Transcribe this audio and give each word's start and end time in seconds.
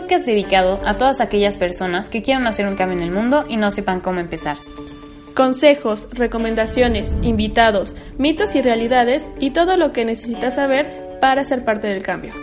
Podcast 0.00 0.26
dedicado 0.26 0.78
a 0.84 0.98
todas 0.98 1.22
aquellas 1.22 1.56
personas 1.56 2.10
que 2.10 2.20
quieran 2.20 2.46
hacer 2.46 2.68
un 2.68 2.76
cambio 2.76 2.98
en 2.98 3.02
el 3.02 3.10
mundo 3.10 3.46
y 3.48 3.56
no 3.56 3.70
sepan 3.70 4.00
cómo 4.00 4.20
empezar. 4.20 4.58
Consejos, 5.34 6.08
recomendaciones, 6.12 7.16
invitados, 7.22 7.96
mitos 8.18 8.54
y 8.56 8.60
realidades 8.60 9.30
y 9.40 9.52
todo 9.52 9.78
lo 9.78 9.92
que 9.92 10.04
necesitas 10.04 10.56
saber 10.56 11.16
para 11.18 11.44
ser 11.44 11.64
parte 11.64 11.86
del 11.86 12.02
cambio. 12.02 12.34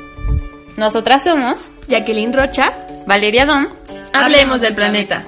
Nosotras 0.77 1.25
somos 1.25 1.71
Jacqueline 1.87 2.33
Rocha, 2.33 2.73
Valeria 3.05 3.45
Dom. 3.45 3.67
Hablemos 4.13 4.59
del 4.61 4.73
planeta. 4.73 5.23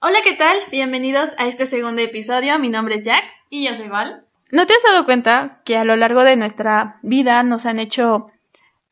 Hola, 0.00 0.20
¿qué 0.24 0.36
tal? 0.38 0.56
Bienvenidos 0.70 1.32
a 1.36 1.48
este 1.48 1.66
segundo 1.66 2.00
episodio. 2.00 2.58
Mi 2.58 2.70
nombre 2.70 2.94
es 2.94 3.04
Jack. 3.04 3.24
Y 3.50 3.68
yo 3.68 3.74
soy 3.74 3.88
Val. 3.88 4.24
¿No 4.52 4.64
te 4.64 4.72
has 4.72 4.82
dado 4.82 5.04
cuenta 5.04 5.60
que 5.66 5.76
a 5.76 5.84
lo 5.84 5.96
largo 5.96 6.24
de 6.24 6.36
nuestra 6.36 6.98
vida 7.02 7.42
nos 7.42 7.66
han 7.66 7.78
hecho 7.78 8.30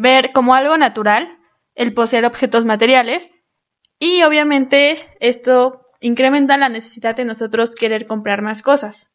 ver 0.03 0.33
como 0.33 0.55
algo 0.55 0.77
natural 0.77 1.39
el 1.75 1.95
poseer 1.95 2.27
objetos 2.27 2.65
materiales 2.65 3.31
y 3.99 4.23
obviamente 4.25 4.99
esto 5.21 5.87
incrementa 6.01 6.59
la 6.59 6.69
necesidad 6.69 7.15
de 7.15 7.25
nosotros 7.25 7.77
querer 7.77 8.07
comprar 8.07 8.43
más 8.43 8.63
cosas. 8.63 9.11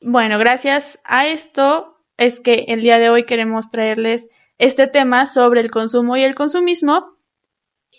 Bueno, 0.00 0.38
gracias 0.38 1.00
a 1.04 1.26
esto 1.26 1.98
es 2.16 2.38
que 2.40 2.66
el 2.68 2.82
día 2.82 2.98
de 2.98 3.10
hoy 3.10 3.24
queremos 3.24 3.68
traerles 3.68 4.28
este 4.58 4.86
tema 4.86 5.26
sobre 5.26 5.60
el 5.60 5.70
consumo 5.70 6.16
y 6.16 6.22
el 6.22 6.36
consumismo 6.36 7.16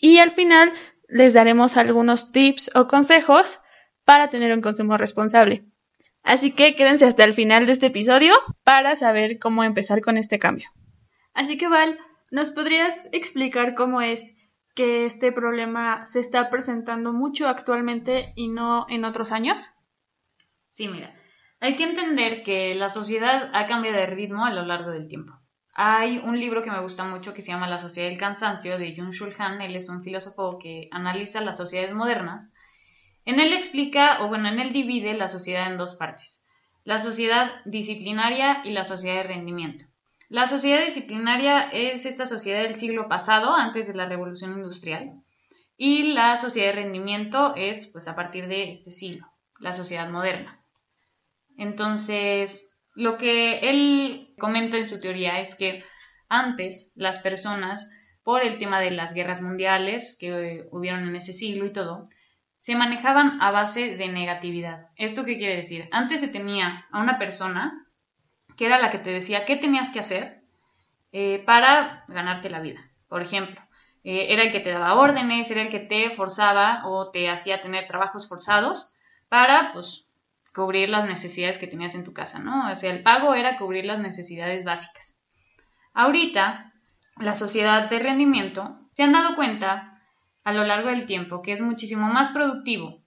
y 0.02 0.20
al 0.20 0.32
final 0.32 0.72
les 1.10 1.34
daremos 1.34 1.76
algunos 1.76 2.32
tips 2.32 2.72
o 2.74 2.88
consejos 2.88 3.60
para 4.06 4.30
tener 4.30 4.54
un 4.54 4.62
consumo 4.62 4.98
responsable. 4.98 5.66
Así 6.24 6.52
que 6.52 6.76
quédense 6.76 7.06
hasta 7.06 7.26
el 7.26 7.34
final 7.34 7.66
de 7.66 7.74
este 7.74 7.88
episodio 7.88 8.34
para 8.64 8.96
saber 8.96 9.40
cómo 9.40 9.66
empezar 9.66 10.02
con 10.02 10.18
este 10.18 10.40
cambio. 10.40 10.70
Así 11.34 11.58
que 11.58 11.68
Val, 11.68 12.00
¿nos 12.34 12.52
podrías 12.52 13.08
explicar 13.12 13.76
cómo 13.76 14.02
es 14.02 14.36
que 14.76 15.06
este 15.06 15.31
problema 15.31 16.03
se 16.06 16.20
está 16.20 16.50
presentando 16.50 17.14
mucho 17.14 17.48
actualmente 17.48 18.34
y 18.36 18.50
no 18.50 18.86
en 18.90 19.06
otros 19.06 19.31
años? 19.31 19.70
Sí, 20.67 20.90
mira, 20.90 21.16
hay 21.62 21.75
que 21.75 21.84
entender 21.84 22.44
que 22.44 22.75
la 22.75 22.90
sociedad 22.90 23.52
ha 23.53 23.67
cambiado 23.67 23.98
de 23.98 24.08
ritmo 24.08 24.44
a 24.44 24.52
lo 24.52 24.66
largo 24.66 24.90
del 24.90 25.08
tiempo. 25.08 25.34
Hay 25.75 26.17
un 26.17 26.40
libro 26.40 26.64
que 26.64 26.72
me 26.72 26.81
gusta 26.81 27.06
mucho 27.06 27.34
que 27.34 27.42
se 27.42 27.52
llama 27.52 27.70
La 27.70 27.80
sociedad 27.80 28.09
del 28.09 28.20
cansancio 28.20 28.78
de 28.78 28.95
Jung 28.95 29.12
Shul 29.12 29.34
Han. 29.38 29.62
Él 29.62 29.75
es 29.75 29.88
un 29.90 30.03
filósofo 30.03 30.58
que 30.59 30.90
analiza 30.92 31.40
las 31.40 31.58
sociedades 31.58 31.94
modernas 31.94 32.53
en 33.25 33.40
él 33.40 33.53
explica, 33.53 34.22
o 34.22 34.28
bueno, 34.28 34.50
en 34.50 34.59
él 34.59 34.73
divide 34.73 35.14
la 35.14 35.30
sociedad 35.30 35.72
en 35.72 35.78
dos 35.78 35.95
partes, 35.95 36.44
la 36.84 37.00
sociedad 37.00 37.52
disciplinaria 37.64 38.62
y 38.66 38.72
la 38.72 38.84
sociedad 38.84 39.18
de 39.18 39.23
rendimiento. 39.23 39.86
La 40.30 40.48
sociedad 40.48 40.84
disciplinaria 40.84 41.70
es 41.72 42.06
esta 42.06 42.26
sociedad 42.26 42.64
del 42.64 42.76
siglo 42.76 43.08
pasado, 43.08 43.56
antes 43.56 43.88
de 43.88 43.94
la 43.94 44.06
revolución 44.06 44.53
industrial, 44.53 45.22
y 45.78 46.14
la 46.14 46.38
sociedad 46.38 46.68
de 46.68 46.84
rendimiento 46.84 47.53
es 47.56 47.88
pues 47.88 48.08
a 48.08 48.16
partir 48.16 48.47
de 48.47 48.70
este 48.70 48.92
siglo, 48.92 49.28
la 49.59 49.74
sociedad 49.74 50.09
moderna. 50.09 50.59
Entonces, 51.58 52.74
lo 52.96 53.18
que 53.18 53.59
él 53.59 54.34
comenta 54.40 54.78
en 54.78 54.88
su 54.88 55.00
teoría 55.00 55.40
es 55.40 55.56
que 55.56 55.84
antes 56.30 56.94
las 56.96 57.20
personas, 57.20 57.90
por 58.24 58.42
el 58.42 58.58
tema 58.58 58.80
de 58.80 58.92
las 58.92 59.14
guerras 59.14 59.42
mundiales 59.42 60.18
que 60.20 60.68
hubieron 60.72 61.08
en 61.08 61.16
ese 61.16 61.34
siglo 61.34 61.66
y 61.66 61.74
todo, 61.74 62.09
se 62.59 62.76
manejaban 62.76 63.42
a 63.42 63.52
base 63.52 63.97
de 63.97 64.08
negatividad. 64.08 64.88
¿Esto 64.96 65.26
qué 65.26 65.38
quiere 65.38 65.58
decir? 65.58 65.90
Antes 65.92 66.22
se 66.22 66.30
tenía 66.30 66.86
a 66.92 67.02
una 67.02 67.20
persona 67.20 67.83
que 68.58 68.66
era 68.66 68.80
la 68.80 68.91
que 68.91 69.00
te 69.00 69.12
decía 69.12 69.46
qué 69.46 69.56
tenías 69.56 69.90
que 69.90 70.00
hacer 70.00 70.41
eh, 71.12 71.44
para 71.46 72.06
ganarte 72.08 72.50
la 72.50 72.59
vida. 72.59 72.80
Por 73.08 73.22
ejemplo, 73.22 73.62
eh, 74.03 74.28
era 74.30 74.44
el 74.44 74.52
que 74.52 74.59
te 74.59 74.72
daba 74.72 74.96
órdenes, 74.96 75.50
era 75.52 75.62
el 75.62 75.69
que 75.69 75.80
te 75.80 76.09
forzaba 76.12 76.81
o 76.86 77.12
te 77.12 77.30
hacía 77.30 77.62
tener 77.62 77.88
trabajos 77.88 78.28
forzados 78.28 78.91
para, 79.30 79.72
pues, 79.74 80.06
cubrir 80.53 80.90
las 80.90 81.06
necesidades 81.06 81.58
que 81.58 81.68
tenías 81.68 81.96
en 81.96 82.03
tu 82.03 82.14
casa, 82.14 82.40
¿no? 82.40 82.72
O 82.72 82.75
sea, 82.75 82.91
el 82.91 83.02
pago 83.03 83.34
era 83.34 83.58
cubrir 83.58 83.86
las 83.86 84.00
necesidades 84.00 84.64
básicas. 84.64 85.20
Ahorita, 85.94 86.74
la 87.18 87.34
sociedad 87.34 87.90
de 87.90 88.00
rendimiento 88.00 88.80
se 88.94 89.03
han 89.03 89.14
dado 89.14 89.35
cuenta 89.35 90.02
a 90.44 90.53
lo 90.53 90.64
largo 90.64 90.90
del 90.90 91.06
tiempo 91.06 91.41
que 91.41 91.53
es 91.53 91.62
muchísimo 91.62 92.08
más 92.08 92.31
productivo 92.31 93.02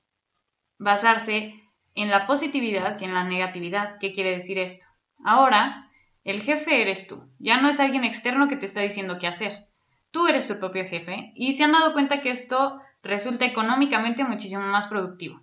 basarse 0.79 1.55
en 1.95 2.11
la 2.11 2.27
positividad 2.27 2.99
que 2.99 3.05
en 3.05 3.15
la 3.15 3.25
negatividad. 3.25 3.99
¿Qué 3.99 4.13
quiere 4.13 4.31
decir 4.31 4.59
esto? 4.59 4.87
Ahora, 5.27 5.91
el 6.23 6.41
jefe 6.41 6.83
eres 6.83 7.09
tú, 7.09 7.29
ya 7.41 7.61
no 7.61 7.69
es 7.69 7.81
alguien 7.81 8.05
externo 8.05 8.47
que 8.47 8.55
te 8.55 8.65
está 8.65 8.83
diciendo 8.83 9.19
qué 9.19 9.27
hacer. 9.27 9.67
Tú 10.13 10.29
eres 10.29 10.47
tu 10.47 10.61
propio 10.61 10.85
jefe 10.85 11.33
y 11.35 11.55
se 11.55 11.65
han 11.65 11.73
dado 11.73 11.93
cuenta 11.95 12.21
que 12.21 12.31
esto 12.31 12.81
resulta 13.03 13.45
económicamente 13.45 14.23
muchísimo 14.23 14.63
más 14.63 14.87
productivo. 14.87 15.43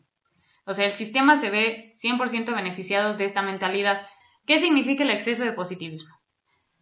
O 0.63 0.73
sea, 0.73 0.85
el 0.85 0.93
sistema 0.93 1.35
se 1.35 1.49
ve 1.49 1.91
100% 2.01 2.55
beneficiado 2.55 3.15
de 3.15 3.25
esta 3.25 3.41
mentalidad. 3.41 4.07
¿Qué 4.47 4.61
significa 4.61 5.03
el 5.03 5.09
exceso 5.09 5.43
de 5.43 5.51
positivismo? 5.51 6.15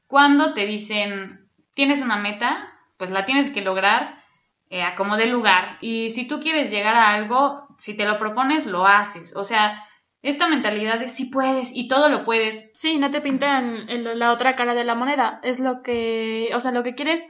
Cuando 0.06 0.54
te 0.54 0.68
dicen, 0.68 1.50
tienes 1.74 2.04
una 2.04 2.18
meta, 2.18 2.72
pues 2.98 3.10
la 3.10 3.26
tienes 3.26 3.50
que 3.50 3.62
lograr 3.62 4.22
eh, 4.70 4.84
a 4.84 4.94
como 4.94 5.18
de 5.18 5.26
lugar. 5.26 5.80
Y 5.82 6.12
si 6.12 6.28
tú 6.28 6.40
quieres 6.40 6.70
llegar 6.70 6.96
a 6.96 7.16
algo, 7.16 7.68
si 7.80 7.96
te 7.96 8.06
lo 8.06 8.20
propones, 8.20 8.68
lo 8.68 8.86
haces. 8.86 9.36
O 9.36 9.44
sea, 9.44 9.88
esta 10.22 10.48
mentalidad 10.48 11.00
de 11.00 11.10
si 11.10 11.26
puedes 11.26 11.76
y 11.76 11.88
todo 11.88 12.10
lo 12.10 12.26
puedes. 12.26 12.72
Sí, 12.74 12.98
no 12.98 13.12
te 13.12 13.22
pintan 13.22 13.88
la 13.88 14.32
otra 14.32 14.56
cara 14.56 14.76
de 14.76 14.84
la 14.84 14.96
moneda. 14.96 15.40
Es 15.44 15.60
lo 15.60 15.82
que, 15.82 16.50
o 16.54 16.60
sea, 16.60 16.72
lo 16.72 16.84
que 16.84 16.96
quieres 16.96 17.26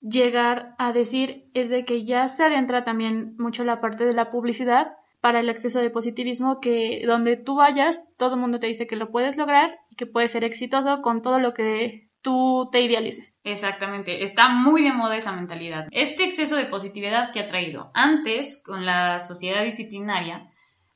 llegar 0.00 0.74
a 0.78 0.92
decir 0.92 1.44
es 1.54 1.70
de 1.70 1.84
que 1.84 2.04
ya 2.04 2.28
se 2.28 2.42
adentra 2.42 2.84
también 2.84 3.36
mucho 3.38 3.64
la 3.64 3.80
parte 3.80 4.04
de 4.04 4.14
la 4.14 4.30
publicidad 4.30 4.96
para 5.20 5.38
el 5.38 5.48
exceso 5.48 5.80
de 5.80 5.90
positivismo 5.90 6.60
que 6.60 7.04
donde 7.06 7.36
tú 7.36 7.54
vayas 7.54 8.02
todo 8.18 8.34
el 8.34 8.40
mundo 8.40 8.58
te 8.58 8.66
dice 8.66 8.88
que 8.88 8.96
lo 8.96 9.12
puedes 9.12 9.36
lograr 9.36 9.78
y 9.88 9.94
que 9.94 10.06
puedes 10.06 10.32
ser 10.32 10.42
exitoso 10.42 11.00
con 11.00 11.22
todo 11.22 11.38
lo 11.38 11.54
que 11.54 12.08
tú 12.22 12.68
te 12.72 12.80
idealices. 12.80 13.38
Exactamente, 13.44 14.24
está 14.24 14.48
muy 14.48 14.82
de 14.82 14.92
moda 14.92 15.16
esa 15.16 15.32
mentalidad. 15.32 15.86
Este 15.92 16.24
exceso 16.24 16.56
de 16.56 16.66
positividad 16.66 17.32
que 17.32 17.40
ha 17.40 17.46
traído 17.46 17.92
antes 17.94 18.60
con 18.64 18.84
la 18.84 19.20
sociedad 19.20 19.62
disciplinaria, 19.62 20.50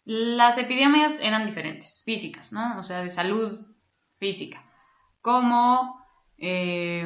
las 0.07 0.57
epidemias 0.57 1.19
eran 1.21 1.47
diferentes, 1.47 2.03
físicas, 2.05 2.53
¿no? 2.53 2.79
O 2.79 2.85
sea, 2.85 3.03
de 3.03 3.09
salud 3.11 3.67
física, 4.19 4.65
como, 5.21 6.01
eh, 6.39 7.05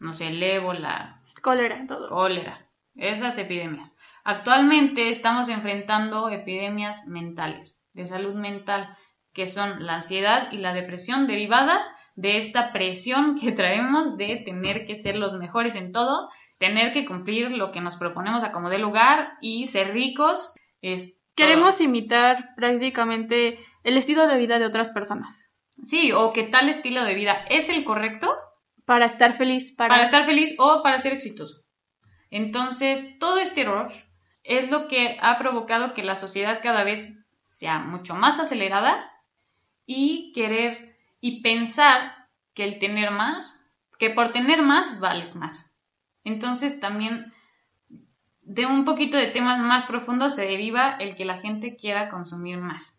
no 0.00 0.14
sé, 0.14 0.28
el 0.28 0.42
ébola, 0.42 1.22
cólera, 1.42 1.86
todo. 1.86 2.08
Cólera, 2.08 2.66
esas 2.94 3.36
epidemias. 3.36 3.98
Actualmente 4.24 5.10
estamos 5.10 5.50
enfrentando 5.50 6.30
epidemias 6.30 7.06
mentales, 7.06 7.84
de 7.92 8.06
salud 8.06 8.34
mental, 8.34 8.96
que 9.34 9.46
son 9.46 9.84
la 9.84 9.96
ansiedad 9.96 10.50
y 10.50 10.56
la 10.56 10.72
depresión 10.72 11.26
derivadas 11.26 11.94
de 12.16 12.38
esta 12.38 12.72
presión 12.72 13.38
que 13.40 13.52
traemos 13.52 14.16
de 14.16 14.36
tener 14.36 14.86
que 14.86 14.96
ser 14.96 15.16
los 15.16 15.34
mejores 15.34 15.74
en 15.74 15.92
todo, 15.92 16.30
tener 16.56 16.94
que 16.94 17.04
cumplir 17.04 17.50
lo 17.50 17.72
que 17.72 17.82
nos 17.82 17.96
proponemos 17.96 18.42
a 18.42 18.52
como 18.52 18.70
de 18.70 18.78
lugar 18.78 19.34
y 19.42 19.66
ser 19.66 19.92
ricos. 19.92 20.54
Es 20.80 21.17
Queremos 21.38 21.80
imitar 21.80 22.54
prácticamente 22.56 23.58
el 23.84 23.96
estilo 23.96 24.26
de 24.26 24.36
vida 24.36 24.58
de 24.58 24.66
otras 24.66 24.90
personas. 24.90 25.50
Sí, 25.82 26.12
o 26.12 26.32
que 26.32 26.42
tal 26.42 26.68
estilo 26.68 27.04
de 27.04 27.14
vida 27.14 27.44
es 27.48 27.68
el 27.68 27.84
correcto. 27.84 28.34
Para 28.84 29.06
estar 29.06 29.36
feliz. 29.36 29.72
Para... 29.72 29.90
para 29.90 30.04
estar 30.04 30.24
feliz 30.26 30.54
o 30.58 30.82
para 30.82 30.98
ser 30.98 31.12
exitoso. 31.12 31.62
Entonces, 32.30 33.18
todo 33.18 33.38
este 33.38 33.60
error 33.62 33.92
es 34.42 34.70
lo 34.70 34.88
que 34.88 35.16
ha 35.20 35.38
provocado 35.38 35.94
que 35.94 36.02
la 36.02 36.16
sociedad 36.16 36.60
cada 36.62 36.82
vez 36.82 37.24
sea 37.48 37.78
mucho 37.78 38.14
más 38.14 38.40
acelerada 38.40 39.10
y 39.86 40.32
querer 40.34 40.96
y 41.20 41.42
pensar 41.42 42.16
que 42.54 42.64
el 42.64 42.78
tener 42.78 43.10
más, 43.10 43.64
que 43.98 44.10
por 44.10 44.30
tener 44.32 44.62
más 44.62 44.98
vales 45.00 45.36
más. 45.36 45.78
Entonces 46.24 46.80
también 46.80 47.32
de 48.48 48.64
un 48.64 48.86
poquito 48.86 49.18
de 49.18 49.26
temas 49.26 49.58
más 49.60 49.84
profundos 49.84 50.34
se 50.34 50.46
deriva 50.46 50.96
el 50.98 51.16
que 51.16 51.26
la 51.26 51.38
gente 51.38 51.76
quiera 51.76 52.08
consumir 52.08 52.58
más. 52.58 52.98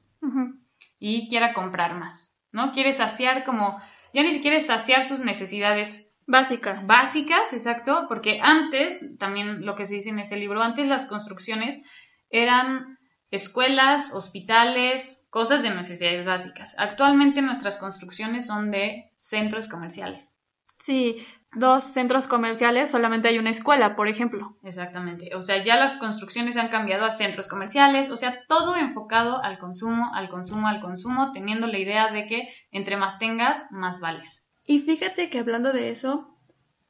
y 0.99 1.29
quiera 1.29 1.53
comprar 1.53 1.95
más, 1.95 2.37
¿no? 2.51 2.71
Quiere 2.73 2.93
saciar 2.93 3.43
como, 3.45 3.81
ya 4.13 4.21
ni 4.21 4.33
siquiera 4.33 4.59
saciar 4.59 5.03
sus 5.05 5.21
necesidades 5.21 6.13
Básicas. 6.27 6.85
básicas, 6.85 7.53
exacto, 7.53 8.05
porque 8.07 8.39
antes, 8.43 9.17
también 9.17 9.65
lo 9.65 9.75
que 9.75 9.87
se 9.87 9.95
dice 9.95 10.09
en 10.09 10.19
ese 10.19 10.37
libro, 10.37 10.61
antes 10.61 10.85
las 10.85 11.07
construcciones 11.07 11.83
eran 12.29 12.99
escuelas, 13.31 14.13
hospitales, 14.13 15.25
cosas 15.31 15.63
de 15.63 15.71
necesidades 15.71 16.25
básicas. 16.25 16.75
Actualmente 16.77 17.41
nuestras 17.41 17.77
construcciones 17.77 18.45
son 18.45 18.69
de 18.69 19.11
centros 19.17 19.67
comerciales. 19.67 20.35
Sí, 20.79 21.25
dos 21.55 21.83
centros 21.83 22.27
comerciales, 22.27 22.91
solamente 22.91 23.27
hay 23.27 23.39
una 23.39 23.49
escuela, 23.49 23.95
por 23.95 24.07
ejemplo. 24.07 24.55
Exactamente. 24.63 25.35
O 25.35 25.41
sea, 25.41 25.63
ya 25.63 25.77
las 25.77 25.97
construcciones 25.97 26.57
han 26.57 26.69
cambiado 26.69 27.05
a 27.05 27.11
centros 27.11 27.47
comerciales, 27.47 28.09
o 28.11 28.17
sea, 28.17 28.43
todo 28.47 28.75
enfocado 28.75 29.41
al 29.43 29.57
consumo, 29.57 30.11
al 30.13 30.29
consumo, 30.29 30.67
al 30.67 30.79
consumo, 30.79 31.31
teniendo 31.31 31.67
la 31.67 31.79
idea 31.79 32.11
de 32.11 32.27
que 32.27 32.49
entre 32.71 32.97
más 32.97 33.17
tengas, 33.19 33.71
más 33.71 33.99
vales. 33.99 34.47
Y 34.63 34.79
fíjate 34.81 35.29
que 35.29 35.39
hablando 35.39 35.73
de 35.73 35.89
eso, 35.89 36.37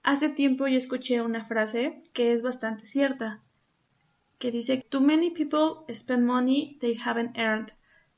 hace 0.04 0.30
tiempo 0.30 0.68
yo 0.68 0.78
escuché 0.78 1.22
una 1.22 1.46
frase 1.46 2.04
que 2.14 2.34
es 2.34 2.42
bastante 2.42 2.86
cierta, 2.86 3.42
que 4.38 4.52
dice, 4.52 4.86
Too 4.90 5.02
many 5.02 5.32
people 5.32 5.86
spend 5.94 6.26
money 6.26 6.78
they 6.82 6.98
haven't 6.98 7.38
earned 7.38 7.72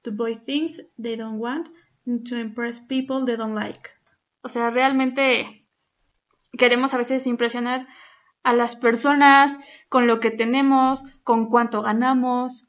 to 0.04 0.12
buy 0.12 0.36
things 0.36 0.82
they 0.98 1.16
don't 1.16 1.40
want 1.40 1.70
and 2.08 2.28
to 2.28 2.36
impress 2.36 2.80
people 2.80 3.24
they 3.26 3.36
don't 3.36 3.56
like. 3.56 3.90
O 4.42 4.50
sea, 4.50 4.72
realmente 4.72 5.61
queremos 6.58 6.94
a 6.94 6.98
veces 6.98 7.28
impresionar 7.28 7.88
a 8.44 8.54
las 8.54 8.76
personas 8.76 9.58
con 9.90 10.08
lo 10.08 10.20
que 10.20 10.32
tenemos, 10.32 11.04
con 11.24 11.48
cuánto 11.48 11.82
ganamos, 11.82 12.68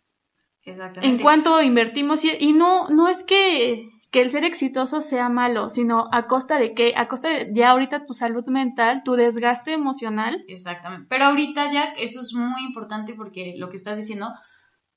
en 0.64 1.18
cuánto 1.18 1.60
invertimos 1.60 2.24
y, 2.24 2.30
y 2.38 2.52
no 2.52 2.88
no 2.88 3.08
es 3.08 3.24
que 3.24 3.88
que 4.12 4.20
el 4.20 4.30
ser 4.30 4.44
exitoso 4.44 5.00
sea 5.00 5.30
malo, 5.30 5.70
sino 5.70 6.08
a 6.12 6.26
costa 6.26 6.58
de 6.58 6.74
qué, 6.74 6.92
a 6.96 7.08
costa 7.08 7.30
de 7.30 7.50
ya 7.54 7.70
ahorita 7.70 8.04
tu 8.04 8.12
salud 8.12 8.44
mental, 8.46 9.02
tu 9.04 9.14
desgaste 9.14 9.72
emocional. 9.72 10.44
Exactamente. 10.48 11.06
Pero 11.08 11.24
ahorita, 11.24 11.72
Jack, 11.72 11.94
eso 11.96 12.20
es 12.20 12.34
muy 12.34 12.62
importante 12.62 13.14
porque 13.14 13.54
lo 13.56 13.70
que 13.70 13.76
estás 13.76 13.96
diciendo, 13.96 14.30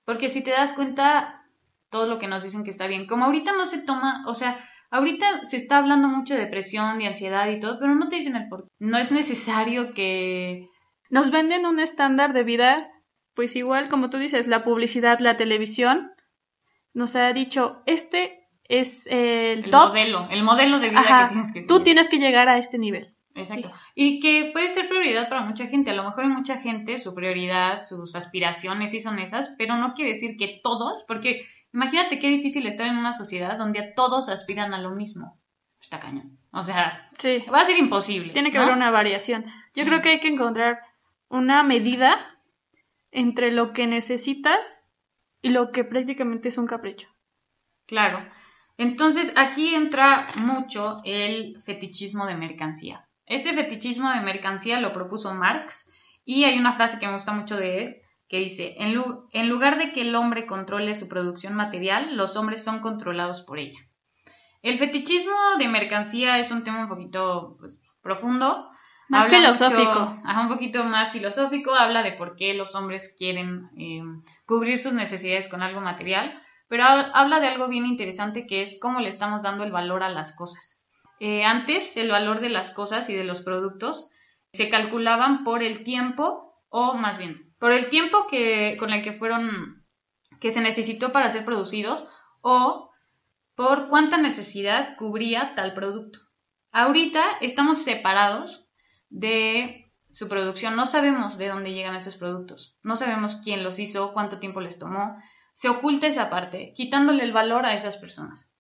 porque 0.04 0.28
si 0.28 0.44
te 0.44 0.52
das 0.52 0.74
cuenta, 0.74 1.46
todo 1.90 2.08
lo 2.08 2.20
que 2.20 2.28
nos 2.28 2.44
dicen 2.44 2.66
que 2.66 2.72
está 2.72 2.88
bien, 2.88 3.08
como 3.08 3.24
ahorita 3.24 3.54
no 3.54 3.66
se 3.66 3.82
toma, 3.82 4.26
o 4.28 4.34
sea, 4.34 4.60
ahorita 4.92 5.44
se 5.44 5.58
está 5.58 5.78
hablando 5.78 6.08
mucho 6.08 6.34
de 6.34 6.42
depresión, 6.42 6.98
de 7.00 7.08
ansiedad 7.08 7.50
y 7.50 7.60
todo, 7.60 7.78
pero 7.80 7.96
no 7.96 8.08
te 8.10 8.18
dicen 8.18 8.36
el 8.36 8.48
por 8.50 8.64
qué. 8.64 8.70
No 8.80 8.98
es 8.98 9.12
necesario 9.12 9.94
que... 9.94 10.68
Nos 11.10 11.32
venden 11.32 11.66
un 11.66 11.80
estándar 11.80 12.34
de 12.34 12.44
vida, 12.44 12.90
pues 13.36 13.56
igual 13.56 13.90
como 13.90 14.10
tú 14.10 14.18
dices, 14.18 14.48
la 14.48 14.64
publicidad, 14.64 15.20
la 15.20 15.38
televisión, 15.38 16.12
nos 16.94 17.16
ha 17.16 17.32
dicho, 17.34 17.82
este 17.86 18.40
es 18.68 19.06
el, 19.08 19.66
El 19.66 19.70
top. 19.70 19.90
modelo, 19.90 20.28
el 20.32 20.44
modelo 20.44 20.80
de 20.80 20.90
vida 20.90 21.00
Ajá, 21.02 21.24
que 21.28 21.34
tienes 21.34 21.54
que 21.54 21.62
tú 21.62 21.76
seguir. 21.76 21.84
tienes 21.84 22.10
que 22.10 22.18
llegar 22.18 22.50
a 22.50 22.58
este 22.58 22.78
nivel. 22.78 23.14
Exacto. 23.36 23.70
Y 23.96 24.22
que 24.22 24.50
puede 24.54 24.70
ser 24.70 24.88
prioridad 24.88 25.28
para 25.28 25.42
mucha 25.42 25.68
gente. 25.68 25.92
A 25.92 25.94
lo 25.94 26.06
mejor 26.06 26.24
hay 26.24 26.30
mucha 26.30 26.58
gente, 26.58 26.98
su 26.98 27.14
prioridad, 27.14 27.82
sus 27.82 28.16
aspiraciones 28.16 28.92
sí 28.92 29.02
son 29.02 29.20
esas, 29.20 29.50
pero 29.58 29.76
no 29.76 29.94
quiere 29.94 30.12
decir 30.12 30.38
que 30.38 30.62
todos, 30.64 31.04
porque 31.06 31.46
imagínate 31.76 32.20
qué 32.20 32.30
difícil 32.30 32.66
estar 32.66 32.88
en 32.88 32.98
una 32.98 33.14
sociedad 33.14 33.58
donde 33.58 33.80
a 33.80 33.94
todos 33.94 34.30
aspiran 34.30 34.74
a 34.74 34.80
lo 34.80 34.92
mismo. 34.92 35.38
Está 35.82 36.00
cañón. 36.00 36.40
O 36.52 36.64
sea, 36.64 37.10
Sí. 37.20 37.44
va 37.54 37.62
a 37.62 37.66
ser 37.66 37.78
imposible. 37.78 38.34
Tiene 38.34 38.52
que 38.52 38.58
¿no? 38.58 38.64
haber 38.64 38.76
una 38.76 38.90
variación. 38.90 39.46
Yo 39.76 39.86
creo 39.86 40.02
que 40.02 40.10
hay 40.10 40.20
que 40.20 40.30
encontrar 40.30 40.80
una 41.30 41.62
medida 41.64 42.18
entre 43.12 43.52
lo 43.52 43.74
que 43.74 43.86
necesitas 43.88 44.66
y 45.42 45.50
lo 45.50 45.72
que 45.72 45.84
prácticamente 45.84 46.50
es 46.50 46.58
un 46.58 46.66
capricho. 46.66 47.08
Claro. 47.86 48.28
Entonces 48.78 49.32
aquí 49.36 49.76
entra 49.76 50.28
mucho 50.38 51.02
el 51.06 51.62
fetichismo 51.64 52.26
de 52.26 52.36
mercancía. 52.36 53.06
Este 53.26 53.54
fetichismo 53.54 54.12
de 54.12 54.22
mercancía 54.22 54.80
lo 54.80 54.92
propuso 54.92 55.34
Marx 55.34 55.90
y 56.26 56.46
hay 56.46 56.58
una 56.58 56.74
frase 56.74 57.00
que 57.00 57.08
me 57.08 57.14
gusta 57.14 57.32
mucho 57.34 57.58
de 57.58 57.84
él 57.84 58.02
que 58.36 58.44
dice, 58.44 58.76
en, 58.80 58.94
lu- 58.96 59.30
en 59.32 59.48
lugar 59.48 59.78
de 59.78 59.94
que 59.94 60.02
el 60.02 60.14
hombre 60.14 60.46
controle 60.46 60.94
su 60.96 61.08
producción 61.08 61.56
material, 61.56 62.18
los 62.18 62.36
hombres 62.36 62.64
son 62.66 62.80
controlados 62.82 63.42
por 63.44 63.60
ella. 63.60 63.80
El 64.62 64.78
fetichismo 64.78 65.34
de 65.58 65.68
mercancía 65.70 66.38
es 66.40 66.52
un 66.52 66.64
tema 66.66 66.82
un 66.84 66.90
poquito 66.90 67.56
pues, 67.60 67.82
profundo. 68.02 68.70
Más 69.08 69.26
Habla 69.26 69.38
filosófico. 69.38 70.00
mucho- 70.00 70.22
ajá, 70.26 70.42
un 70.42 70.50
poquito 70.50 70.84
más 70.84 71.12
filosófico. 71.12 71.74
Habla 71.74 72.04
de 72.04 72.14
por 72.14 72.36
qué 72.36 72.54
los 72.56 72.76
hombres 72.76 73.16
quieren 73.18 73.70
eh, 73.78 74.02
cubrir 74.46 74.80
sus 74.80 74.92
necesidades 74.94 75.48
con 75.48 75.62
algo 75.62 75.80
material. 75.80 76.42
Pero 76.68 76.84
ha- 76.84 77.12
habla 77.14 77.40
de 77.40 77.48
algo 77.48 77.68
bien 77.70 77.86
interesante 77.86 78.48
que 78.48 78.64
es 78.64 78.80
cómo 78.82 79.00
le 79.00 79.10
estamos 79.10 79.44
dando 79.44 79.64
el 79.64 79.72
valor 79.72 80.04
a 80.04 80.10
las 80.10 80.36
cosas. 80.36 80.82
Eh, 81.22 81.46
antes, 81.46 81.96
el 81.96 82.10
valor 82.12 82.42
de 82.42 82.50
las 82.50 82.72
cosas 82.72 83.08
y 83.10 83.14
de 83.16 83.24
los 83.24 83.42
productos 83.44 84.10
se 84.52 84.68
calculaban 84.70 85.44
por 85.46 85.64
el 85.64 85.84
tiempo, 85.84 86.60
o 86.70 86.96
más 86.96 87.18
bien, 87.18 87.45
por 87.60 87.72
el 87.72 87.90
tiempo 87.90 88.28
que, 88.28 88.76
con 88.80 88.92
el 88.92 89.02
que 89.02 89.14
fueron, 89.14 89.86
que 90.40 90.52
se 90.52 90.62
necesitó 90.62 91.12
para 91.12 91.30
ser 91.30 91.46
producidos, 91.46 92.08
o 92.42 92.92
por 93.56 93.88
cuánta 93.88 94.18
necesidad 94.18 94.96
cubría 94.98 95.54
tal 95.56 95.74
producto. 95.74 96.20
Ahorita 96.72 97.24
estamos 97.42 97.84
separados 97.84 98.68
de 99.10 99.92
su 100.12 100.28
producción, 100.28 100.76
no 100.76 100.86
sabemos 100.86 101.38
de 101.38 101.48
dónde 101.48 101.74
llegan 101.74 101.96
esos 101.96 102.18
productos, 102.18 102.78
no 102.84 102.96
sabemos 102.96 103.38
quién 103.44 103.64
los 103.64 103.80
hizo, 103.80 104.14
cuánto 104.14 104.40
tiempo 104.40 104.62
les 104.62 104.78
tomó, 104.78 105.18
se 105.54 105.70
oculta 105.70 106.08
esa 106.08 106.30
parte, 106.30 106.74
quitándole 106.76 107.24
el 107.24 107.32
valor 107.32 107.66
a 107.66 107.74
esas 107.74 107.98
personas. 107.98 108.52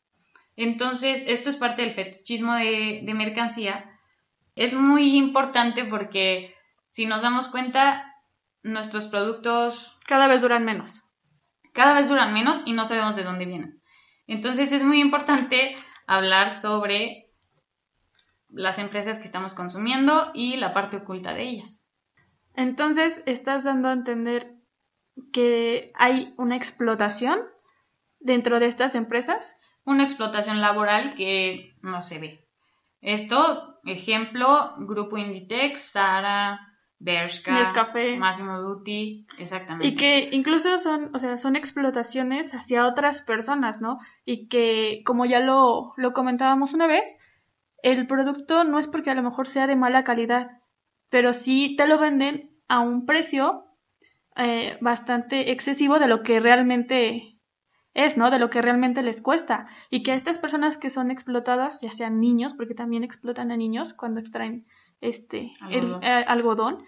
Entonces, 0.55 1.25
esto 1.27 1.49
es 1.49 1.57
parte 1.57 1.81
del 1.81 1.93
fetichismo 1.93 2.53
de, 2.55 3.01
de 3.03 3.13
mercancía. 3.13 3.99
Es 4.55 4.73
muy 4.73 5.17
importante 5.17 5.83
porque 5.83 6.55
si 6.91 7.05
nos 7.05 7.21
damos 7.21 7.49
cuenta, 7.49 8.14
nuestros 8.65 9.05
productos 9.05 9.97
Cada 10.05 10.27
vez 10.27 10.41
duran 10.41 10.65
menos. 10.65 11.03
cada 11.73 11.93
vez 11.93 12.07
duran 12.07 12.33
menos 12.33 12.63
y 12.65 12.73
no 12.73 12.85
sabemos 12.85 13.15
de 13.15 13.23
dónde 13.23 13.45
vienen. 13.45 13.81
Entonces 14.27 14.71
es 14.71 14.83
muy 14.83 14.99
importante 15.01 15.75
hablar 16.07 16.51
sobre 16.51 17.29
las 18.49 18.79
empresas 18.79 19.19
que 19.19 19.25
estamos 19.25 19.53
consumiendo 19.53 20.31
y 20.33 20.57
la 20.57 20.71
parte 20.71 20.97
oculta 20.97 21.33
de 21.33 21.43
ellas. 21.43 21.87
Entonces, 22.55 23.21
estás 23.25 23.63
dando 23.65 23.89
a 23.89 23.93
entender 23.93 24.55
que 25.33 25.91
hay 25.95 26.33
una 26.37 26.55
explotación 26.55 27.41
dentro 28.19 28.59
de 28.59 28.67
estas 28.67 28.95
empresas. 28.95 29.57
Una 29.83 30.05
explotación 30.05 30.61
laboral 30.61 31.15
que 31.15 31.73
no 31.81 32.01
se 32.01 32.19
ve. 32.19 32.47
Esto, 33.01 33.79
ejemplo, 33.85 34.73
Grupo 34.79 35.17
Inditex, 35.17 35.91
Sara, 35.91 36.74
Bershka. 37.05 37.51
Massimo 38.17 38.59
Dutti, 38.59 39.27
exactamente. 39.37 39.87
Y 39.87 39.95
que 39.95 40.29
incluso 40.31 40.79
son, 40.79 41.11
o 41.13 41.19
sea, 41.19 41.37
son 41.37 41.55
explotaciones 41.55 42.51
hacia 42.53 42.87
otras 42.87 43.21
personas, 43.21 43.79
¿no? 43.79 43.99
Y 44.25 44.47
que, 44.47 45.03
como 45.05 45.25
ya 45.27 45.39
lo, 45.39 45.93
lo 45.97 46.13
comentábamos 46.13 46.73
una 46.73 46.87
vez, 46.87 47.17
el 47.83 48.07
producto 48.07 48.63
no 48.63 48.79
es 48.79 48.87
porque 48.87 49.11
a 49.11 49.15
lo 49.15 49.21
mejor 49.21 49.47
sea 49.47 49.67
de 49.67 49.75
mala 49.75 50.03
calidad, 50.03 50.61
pero 51.09 51.33
sí 51.33 51.75
te 51.77 51.87
lo 51.87 51.99
venden 51.99 52.49
a 52.67 52.79
un 52.79 53.05
precio 53.05 53.65
eh, 54.35 54.75
bastante 54.81 55.51
excesivo 55.51 55.99
de 55.99 56.07
lo 56.07 56.23
que 56.23 56.39
realmente 56.39 57.37
es, 57.93 58.17
¿no? 58.17 58.31
De 58.31 58.39
lo 58.39 58.49
que 58.49 58.63
realmente 58.63 59.03
les 59.03 59.21
cuesta. 59.21 59.67
Y 59.91 60.01
que 60.01 60.11
a 60.11 60.15
estas 60.15 60.39
personas 60.39 60.79
que 60.79 60.89
son 60.89 61.11
explotadas, 61.11 61.81
ya 61.81 61.91
sean 61.91 62.19
niños, 62.19 62.55
porque 62.55 62.73
también 62.73 63.03
explotan 63.03 63.51
a 63.51 63.57
niños 63.57 63.93
cuando 63.93 64.19
extraen 64.19 64.65
este 65.09 65.53
el- 65.69 65.75
Algodón. 65.85 66.03
eh, 66.03 66.25
algodón, 66.27 66.85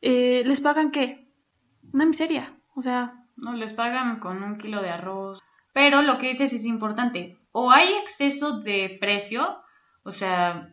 eh, 0.00 0.42
les 0.44 0.60
pagan 0.60 0.90
qué? 0.90 1.28
Una 1.92 2.04
miseria. 2.06 2.54
O 2.74 2.82
sea, 2.82 3.14
No 3.36 3.54
les 3.54 3.72
pagan 3.72 4.20
con 4.20 4.42
un 4.42 4.56
kilo 4.56 4.82
de 4.82 4.90
arroz. 4.90 5.40
Pero 5.72 6.02
lo 6.02 6.18
que 6.18 6.28
dices 6.28 6.52
es 6.52 6.64
importante. 6.66 7.38
O 7.52 7.70
hay 7.70 7.88
exceso 8.02 8.60
de 8.60 8.98
precio, 9.00 9.58
o 10.04 10.10
sea, 10.10 10.68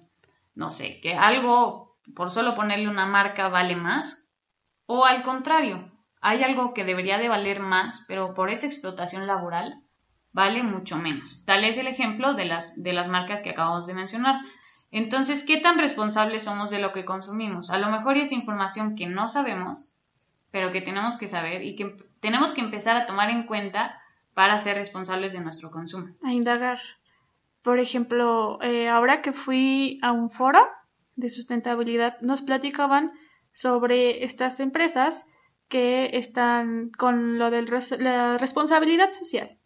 no 0.56 0.72
sé, 0.72 1.00
que 1.01 1.13
algo 1.13 1.98
por 2.15 2.32
solo 2.32 2.56
ponerle 2.56 2.89
una 2.89 3.06
marca 3.06 3.48
vale 3.50 3.75
más, 3.75 4.27
o 4.86 5.06
al 5.06 5.24
contrario, 5.24 5.91
hay 6.22 6.44
algo 6.44 6.74
que 6.74 6.84
debería 6.84 7.18
de 7.18 7.29
valer 7.29 7.60
más, 7.62 8.03
pero 8.08 8.34
por 8.34 8.50
esa 8.50 8.65
explotación 8.65 9.25
laboral 9.27 9.82
vale 10.34 10.62
mucho 10.63 10.98
menos. 10.98 11.44
Tal 11.46 11.63
es 11.63 11.77
el 11.77 11.88
ejemplo 11.88 12.34
de 12.34 12.46
las, 12.46 12.82
de 12.82 12.94
las 12.94 13.08
marcas 13.08 13.41
que 13.41 13.51
acabamos 13.51 13.88
de 13.88 13.94
mencionar. 13.94 14.36
Entonces, 14.91 15.43
¿qué 15.43 15.58
tan 15.58 15.77
responsables 15.77 16.43
somos 16.43 16.69
de 16.69 16.79
lo 16.79 16.93
que 16.93 17.05
consumimos? 17.05 17.69
A 17.69 17.77
lo 17.77 17.89
mejor 17.89 18.17
es 18.17 18.31
información 18.31 18.96
que 18.96 19.05
no 19.05 19.27
sabemos, 19.27 19.91
pero 20.51 20.72
que 20.72 20.81
tenemos 20.81 21.17
que 21.17 21.27
saber 21.27 21.63
y 21.63 21.75
que 21.75 21.96
tenemos 22.19 22.53
que 22.53 22.62
empezar 22.62 22.96
a 22.98 23.05
tomar 23.05 23.29
en 23.29 23.43
cuenta 23.43 24.01
para 24.34 24.58
ser 24.58 24.77
responsables 24.77 25.34
de 25.34 25.41
nuestro 25.41 25.69
consumo. 25.69 26.15
a 26.24 26.31
indagar. 26.31 26.79
Por 27.62 27.79
ejemplo, 27.79 28.58
eh, 28.62 28.88
ahora 28.88 29.22
que 29.22 29.34
fui 29.34 30.00
a 30.01 30.12
un 30.12 30.31
foro 30.31 30.65
de 31.15 31.29
sustentabilidad, 31.29 32.19
nos 32.22 32.41
platicaban 32.41 33.12
sobre 33.53 34.24
estas 34.24 34.60
empresas 34.60 35.25
que 35.67 36.12
están 36.13 36.89
con 36.89 37.38
lo 37.38 37.51
de 37.51 37.63
la 38.00 38.38
responsabilidad 38.38 39.12
social. 39.12 39.60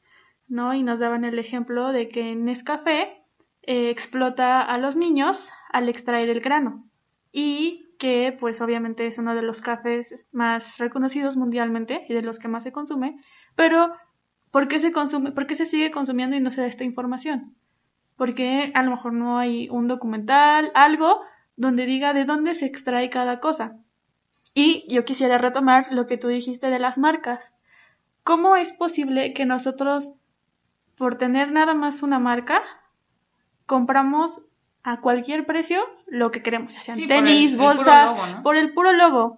¿no? 0.47 0.73
Y 0.73 0.83
nos 0.83 0.99
daban 0.99 1.25
el 1.25 1.39
ejemplo 1.39 1.91
de 1.91 2.09
que 2.09 2.35
Nescafé 2.35 3.22
eh, 3.63 3.89
explota 3.89 4.61
a 4.61 4.77
los 4.77 4.95
niños 4.95 5.49
al 5.71 5.89
extraer 5.89 6.29
el 6.29 6.41
grano. 6.41 6.85
Y 7.31 7.83
que 7.97 8.35
pues 8.37 8.59
obviamente 8.61 9.07
es 9.07 9.17
uno 9.17 9.33
de 9.33 9.41
los 9.41 9.61
cafés 9.61 10.27
más 10.33 10.77
reconocidos 10.77 11.37
mundialmente 11.37 12.05
y 12.09 12.13
de 12.13 12.21
los 12.21 12.37
que 12.37 12.49
más 12.49 12.63
se 12.63 12.73
consume, 12.73 13.17
pero 13.55 13.93
¿por 14.51 14.67
qué 14.67 14.79
se 14.79 14.91
consume, 14.91 15.31
por 15.31 15.47
qué 15.47 15.55
se 15.55 15.65
sigue 15.65 15.91
consumiendo 15.91 16.35
y 16.35 16.41
no 16.41 16.51
se 16.51 16.61
da 16.61 16.67
esta 16.67 16.83
información? 16.83 17.55
Porque 18.17 18.71
a 18.75 18.83
lo 18.83 18.91
mejor 18.91 19.13
no 19.13 19.37
hay 19.37 19.69
un 19.69 19.87
documental, 19.87 20.71
algo 20.75 21.21
donde 21.55 21.85
diga 21.85 22.13
de 22.13 22.25
dónde 22.25 22.55
se 22.55 22.65
extrae 22.65 23.09
cada 23.09 23.39
cosa. 23.39 23.77
Y 24.53 24.85
yo 24.93 25.05
quisiera 25.05 25.37
retomar 25.37 25.87
lo 25.91 26.05
que 26.05 26.17
tú 26.17 26.27
dijiste 26.27 26.69
de 26.69 26.79
las 26.79 26.97
marcas. 26.97 27.55
¿Cómo 28.23 28.55
es 28.55 28.71
posible 28.73 29.33
que 29.33 29.45
nosotros, 29.45 30.11
por 30.97 31.17
tener 31.17 31.51
nada 31.51 31.73
más 31.73 32.03
una 32.03 32.19
marca, 32.19 32.61
compramos 33.65 34.41
a 34.83 34.99
cualquier 34.99 35.45
precio 35.45 35.81
lo 36.07 36.31
que 36.31 36.43
queremos, 36.43 36.73
ya 36.73 36.81
sean 36.81 37.07
tenis, 37.07 37.57
bolsas, 37.57 38.41
por 38.43 38.57
el 38.57 38.73
puro 38.73 38.91
logo. 38.93 39.37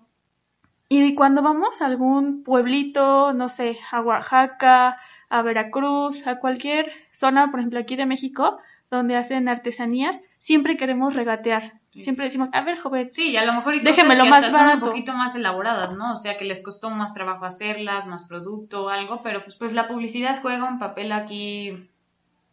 Y 0.89 1.15
cuando 1.15 1.41
vamos 1.41 1.82
a 1.82 1.88
algún 1.88 2.44
pueblito, 2.44 3.34
no 3.34 3.50
sé, 3.50 3.77
a 3.91 4.01
Oaxaca, 4.01 5.00
a 5.29 5.41
Veracruz, 5.41 6.27
a 6.27 6.39
cualquier 6.39 6.91
zona, 7.12 7.50
por 7.50 7.60
ejemplo 7.60 7.79
aquí 7.79 7.96
de 7.96 8.05
México, 8.05 8.60
donde 8.91 9.15
hacen 9.15 9.50
artesanías, 9.50 10.22
siempre 10.39 10.77
queremos 10.77 11.15
regatear. 11.15 11.74
Siempre 11.91 12.25
decimos, 12.25 12.50
a 12.51 12.62
ver, 12.62 12.77
joven, 12.77 13.10
sí, 13.13 13.32
y 13.32 13.38
a 13.38 13.46
lo 13.46 13.53
mejor 13.53 13.74
hay 13.74 14.29
más 14.29 14.51
son 14.51 14.67
un 14.67 14.79
poquito 14.82 15.13
más 15.13 15.34
elaboradas, 15.34 15.96
¿no? 15.96 16.12
O 16.12 16.15
sea, 16.17 16.36
que 16.36 16.44
les 16.44 16.62
costó 16.62 16.89
más 16.89 17.13
trabajo 17.13 17.46
hacerlas, 17.46 18.05
más 18.05 18.25
producto 18.25 18.84
o 18.84 18.89
algo, 18.89 19.24
pero 19.24 19.44
pues, 19.46 19.55
pues 19.55 19.72
la 19.72 19.88
publicidad 19.88 20.41
juega 20.41 20.65
un 20.65 20.77
papel 20.77 21.13
aquí 21.13 21.89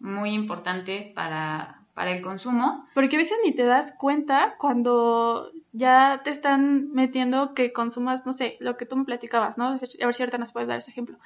muy 0.03 0.31
importante 0.31 1.13
para, 1.15 1.81
para 1.95 2.13
el 2.13 2.23
consumo. 2.23 2.87
Porque 2.95 3.17
a 3.17 3.19
veces 3.19 3.39
ni 3.45 3.53
te 3.53 3.65
das 3.65 3.93
cuenta 3.93 4.57
cuando 4.59 5.51
ya 5.73 6.21
te 6.25 6.31
están 6.31 6.93
metiendo 6.93 7.55
que 7.55 7.73
consumas, 7.73 8.27
no 8.27 8.33
sé, 8.33 8.57
lo 8.61 8.77
que 8.77 8.85
tú 8.85 8.97
me 8.97 9.05
platicabas, 9.05 9.57
¿no? 9.57 9.69
A 9.69 9.79
ver 9.79 9.89
si 9.89 10.23
ahorita 10.23 10.39
nos 10.39 10.53
puedes 10.53 10.69
dar 10.69 10.79
ese 10.79 10.91
ejemplo, 10.91 11.17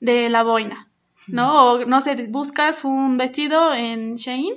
de 0.00 0.28
la 0.28 0.42
boina, 0.42 0.88
¿no? 1.28 1.72
O 1.72 1.84
no 1.84 2.00
sé, 2.00 2.26
buscas 2.28 2.84
un 2.84 3.16
vestido 3.16 3.72
en 3.72 4.16
Shein 4.16 4.54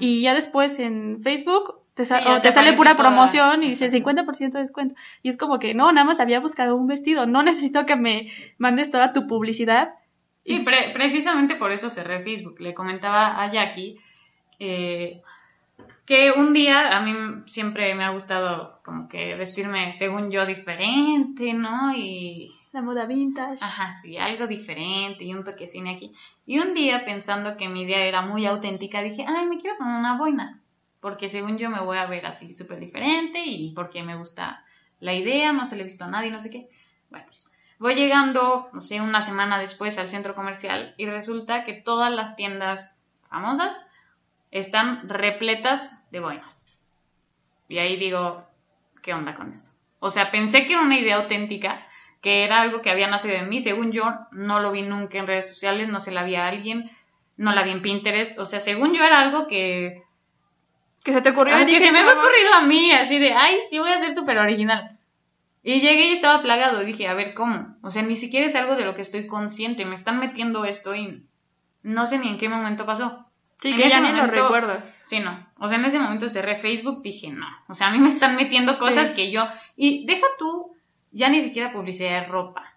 y 0.00 0.22
ya 0.22 0.34
después 0.34 0.78
en 0.78 1.20
Facebook 1.22 1.74
te, 1.94 2.04
te, 2.04 2.52
sale 2.52 2.74
pura 2.74 2.94
promoción 2.94 3.62
y 3.62 3.70
dice 3.70 3.90
50% 3.90 4.50
de 4.52 4.60
descuento. 4.60 4.94
Y 5.22 5.30
es 5.30 5.38
como 5.38 5.58
que, 5.58 5.72
no, 5.72 5.90
nada 5.92 6.04
más 6.04 6.20
había 6.20 6.40
buscado 6.40 6.76
un 6.76 6.86
vestido, 6.86 7.26
no 7.26 7.42
necesito 7.42 7.86
que 7.86 7.96
me 7.96 8.30
mandes 8.58 8.90
toda 8.90 9.12
tu 9.12 9.26
publicidad. 9.26 9.94
Sí, 10.46 10.64
precisamente 10.94 11.56
por 11.56 11.72
eso 11.72 11.90
cerré 11.90 12.22
Facebook. 12.22 12.60
Le 12.60 12.72
comentaba 12.72 13.42
a 13.42 13.50
Jackie 13.50 13.98
eh, 14.60 15.20
que 16.04 16.30
un 16.30 16.52
día 16.52 16.96
a 16.96 17.00
mí 17.00 17.42
siempre 17.46 17.94
me 17.96 18.04
ha 18.04 18.10
gustado 18.10 18.80
como 18.84 19.08
que 19.08 19.34
vestirme 19.34 19.92
según 19.92 20.30
yo 20.30 20.46
diferente, 20.46 21.52
¿no? 21.52 21.92
Y... 21.96 22.54
La 22.72 22.80
moda 22.80 23.06
vintage. 23.06 23.64
Ajá, 23.64 23.90
sí, 23.90 24.18
algo 24.18 24.46
diferente 24.46 25.24
y 25.24 25.34
un 25.34 25.42
toquecine 25.42 25.96
aquí. 25.96 26.12
Y 26.44 26.60
un 26.60 26.74
día 26.74 27.04
pensando 27.04 27.56
que 27.56 27.68
mi 27.68 27.82
idea 27.82 28.04
era 28.04 28.22
muy 28.22 28.46
auténtica, 28.46 29.02
dije, 29.02 29.24
ay, 29.26 29.46
me 29.46 29.58
quiero 29.60 29.78
poner 29.78 29.98
una 29.98 30.16
boina. 30.16 30.60
Porque 31.00 31.28
según 31.28 31.58
yo 31.58 31.70
me 31.70 31.80
voy 31.80 31.98
a 31.98 32.06
ver 32.06 32.26
así 32.26 32.52
súper 32.52 32.78
diferente 32.78 33.42
y 33.44 33.72
porque 33.74 34.02
me 34.02 34.16
gusta 34.16 34.64
la 35.00 35.14
idea, 35.14 35.52
no 35.52 35.66
se 35.66 35.74
le 35.74 35.82
he 35.82 35.84
visto 35.84 36.04
a 36.04 36.08
nadie, 36.08 36.30
no 36.30 36.40
sé 36.40 36.50
qué. 36.50 36.68
Bueno, 37.10 37.26
voy 37.78 37.94
llegando, 37.94 38.68
no 38.72 38.80
sé, 38.80 39.00
una 39.00 39.22
semana 39.22 39.58
después 39.58 39.98
al 39.98 40.08
centro 40.08 40.34
comercial 40.34 40.94
y 40.96 41.06
resulta 41.06 41.64
que 41.64 41.74
todas 41.74 42.12
las 42.12 42.36
tiendas 42.36 43.00
famosas 43.28 43.86
están 44.50 45.08
repletas 45.08 45.92
de 46.10 46.20
boinas. 46.20 46.66
Y 47.68 47.78
ahí 47.78 47.96
digo, 47.96 48.46
¿qué 49.02 49.12
onda 49.12 49.34
con 49.34 49.52
esto? 49.52 49.70
O 49.98 50.10
sea, 50.10 50.30
pensé 50.30 50.66
que 50.66 50.74
era 50.74 50.82
una 50.82 50.98
idea 50.98 51.16
auténtica, 51.16 51.86
que 52.22 52.44
era 52.44 52.60
algo 52.60 52.80
que 52.80 52.90
había 52.90 53.08
nacido 53.08 53.34
en 53.34 53.48
mí. 53.48 53.60
Según 53.60 53.92
yo, 53.92 54.04
no 54.30 54.60
lo 54.60 54.70
vi 54.72 54.82
nunca 54.82 55.18
en 55.18 55.26
redes 55.26 55.48
sociales, 55.48 55.88
no 55.88 56.00
se 56.00 56.12
la 56.12 56.22
vi 56.22 56.36
a 56.36 56.46
alguien, 56.46 56.90
no 57.36 57.52
la 57.52 57.62
vi 57.62 57.70
en 57.72 57.82
Pinterest. 57.82 58.38
O 58.38 58.46
sea, 58.46 58.60
según 58.60 58.94
yo 58.94 59.02
era 59.02 59.20
algo 59.20 59.48
que... 59.48 60.02
Que 61.02 61.12
se 61.12 61.22
te 61.22 61.30
ocurrió. 61.30 61.56
que 61.66 61.80
se 61.80 61.92
me 61.92 62.00
había 62.00 62.14
ocurrido 62.14 62.54
a 62.54 62.62
mí, 62.62 62.90
así 62.92 63.18
de, 63.18 63.32
ay, 63.32 63.58
sí 63.70 63.78
voy 63.78 63.90
a 63.90 64.00
ser 64.00 64.14
súper 64.14 64.38
original. 64.38 64.95
Y 65.66 65.80
llegué 65.80 66.10
y 66.10 66.12
estaba 66.12 66.42
plagado. 66.42 66.84
Dije, 66.84 67.08
a 67.08 67.14
ver, 67.14 67.34
¿cómo? 67.34 67.76
O 67.82 67.90
sea, 67.90 68.02
ni 68.02 68.14
siquiera 68.14 68.46
es 68.46 68.54
algo 68.54 68.76
de 68.76 68.84
lo 68.84 68.94
que 68.94 69.02
estoy 69.02 69.26
consciente. 69.26 69.84
Me 69.84 69.96
están 69.96 70.20
metiendo 70.20 70.64
esto 70.64 70.94
y 70.94 71.26
no 71.82 72.06
sé 72.06 72.18
ni 72.18 72.28
en 72.28 72.38
qué 72.38 72.48
momento 72.48 72.86
pasó. 72.86 73.26
Sí, 73.60 73.74
que 73.74 73.88
ya 73.88 73.98
ni 73.98 74.16
lo 74.16 74.28
recuerdas. 74.28 75.02
Sí, 75.06 75.18
no. 75.18 75.44
O 75.58 75.66
sea, 75.66 75.78
en 75.78 75.84
ese 75.84 75.98
momento 75.98 76.28
cerré 76.28 76.60
Facebook, 76.60 77.02
dije, 77.02 77.30
no. 77.30 77.48
O 77.66 77.74
sea, 77.74 77.88
a 77.88 77.90
mí 77.90 77.98
me 77.98 78.10
están 78.10 78.36
metiendo 78.36 78.78
cosas 78.78 79.10
que 79.10 79.32
yo. 79.32 79.48
Y 79.74 80.06
deja 80.06 80.28
tú, 80.38 80.76
ya 81.10 81.30
ni 81.30 81.40
siquiera 81.40 81.72
publicidad 81.72 82.20
de 82.20 82.26
ropa. 82.28 82.72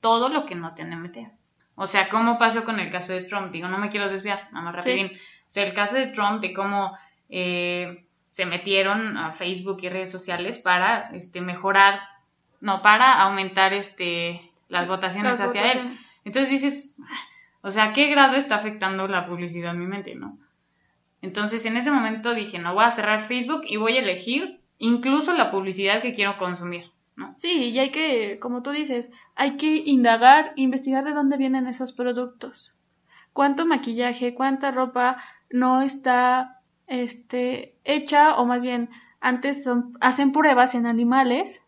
Todo 0.00 0.30
lo 0.30 0.46
que 0.46 0.54
no 0.54 0.72
tiene 0.72 0.96
meter. 0.96 1.26
O 1.74 1.86
sea, 1.86 2.08
¿cómo 2.08 2.38
pasó 2.38 2.64
con 2.64 2.80
el 2.80 2.90
caso 2.90 3.12
de 3.12 3.24
Trump? 3.24 3.52
Digo, 3.52 3.68
no 3.68 3.76
me 3.76 3.90
quiero 3.90 4.08
desviar, 4.08 4.48
nada 4.50 4.64
más 4.64 4.76
rapidín. 4.76 5.08
O 5.08 5.18
sea, 5.46 5.66
el 5.66 5.74
caso 5.74 5.96
de 5.96 6.06
Trump, 6.06 6.40
de 6.40 6.54
cómo 6.54 6.96
eh, 7.28 8.06
se 8.32 8.46
metieron 8.46 9.18
a 9.18 9.32
Facebook 9.32 9.80
y 9.82 9.90
redes 9.90 10.10
sociales 10.10 10.58
para 10.58 11.10
este, 11.12 11.42
mejorar, 11.42 12.00
no, 12.60 12.82
para 12.82 13.20
aumentar 13.22 13.72
este, 13.72 14.50
las 14.68 14.86
votaciones 14.86 15.40
hacia 15.40 15.72
él. 15.72 15.98
Entonces 16.24 16.50
dices, 16.50 16.96
o 17.62 17.70
sea, 17.70 17.92
¿qué 17.92 18.08
grado 18.08 18.36
está 18.36 18.56
afectando 18.56 19.08
la 19.08 19.26
publicidad 19.26 19.72
en 19.72 19.80
mi 19.80 19.86
mente, 19.86 20.14
no? 20.14 20.38
Entonces, 21.22 21.66
en 21.66 21.76
ese 21.76 21.90
momento 21.90 22.34
dije, 22.34 22.58
no 22.58 22.74
voy 22.74 22.84
a 22.84 22.90
cerrar 22.90 23.22
Facebook 23.22 23.62
y 23.66 23.76
voy 23.76 23.96
a 23.96 24.00
elegir 24.00 24.60
incluso 24.78 25.34
la 25.34 25.50
publicidad 25.50 26.00
que 26.00 26.14
quiero 26.14 26.38
consumir, 26.38 26.84
¿no? 27.16 27.34
Sí, 27.36 27.50
y 27.50 27.78
hay 27.78 27.90
que, 27.90 28.38
como 28.40 28.62
tú 28.62 28.70
dices, 28.70 29.10
hay 29.34 29.56
que 29.56 29.76
indagar, 29.76 30.52
investigar 30.56 31.04
de 31.04 31.12
dónde 31.12 31.36
vienen 31.36 31.66
esos 31.66 31.92
productos. 31.92 32.72
¿Cuánto 33.32 33.66
maquillaje, 33.66 34.34
cuánta 34.34 34.70
ropa 34.70 35.22
no 35.50 35.82
está 35.82 36.60
este 36.86 37.74
hecha 37.84 38.36
o 38.36 38.46
más 38.46 38.60
bien 38.60 38.90
antes 39.20 39.62
son, 39.62 39.96
hacen 40.00 40.32
pruebas 40.32 40.74
en 40.74 40.86
animales 40.86 41.62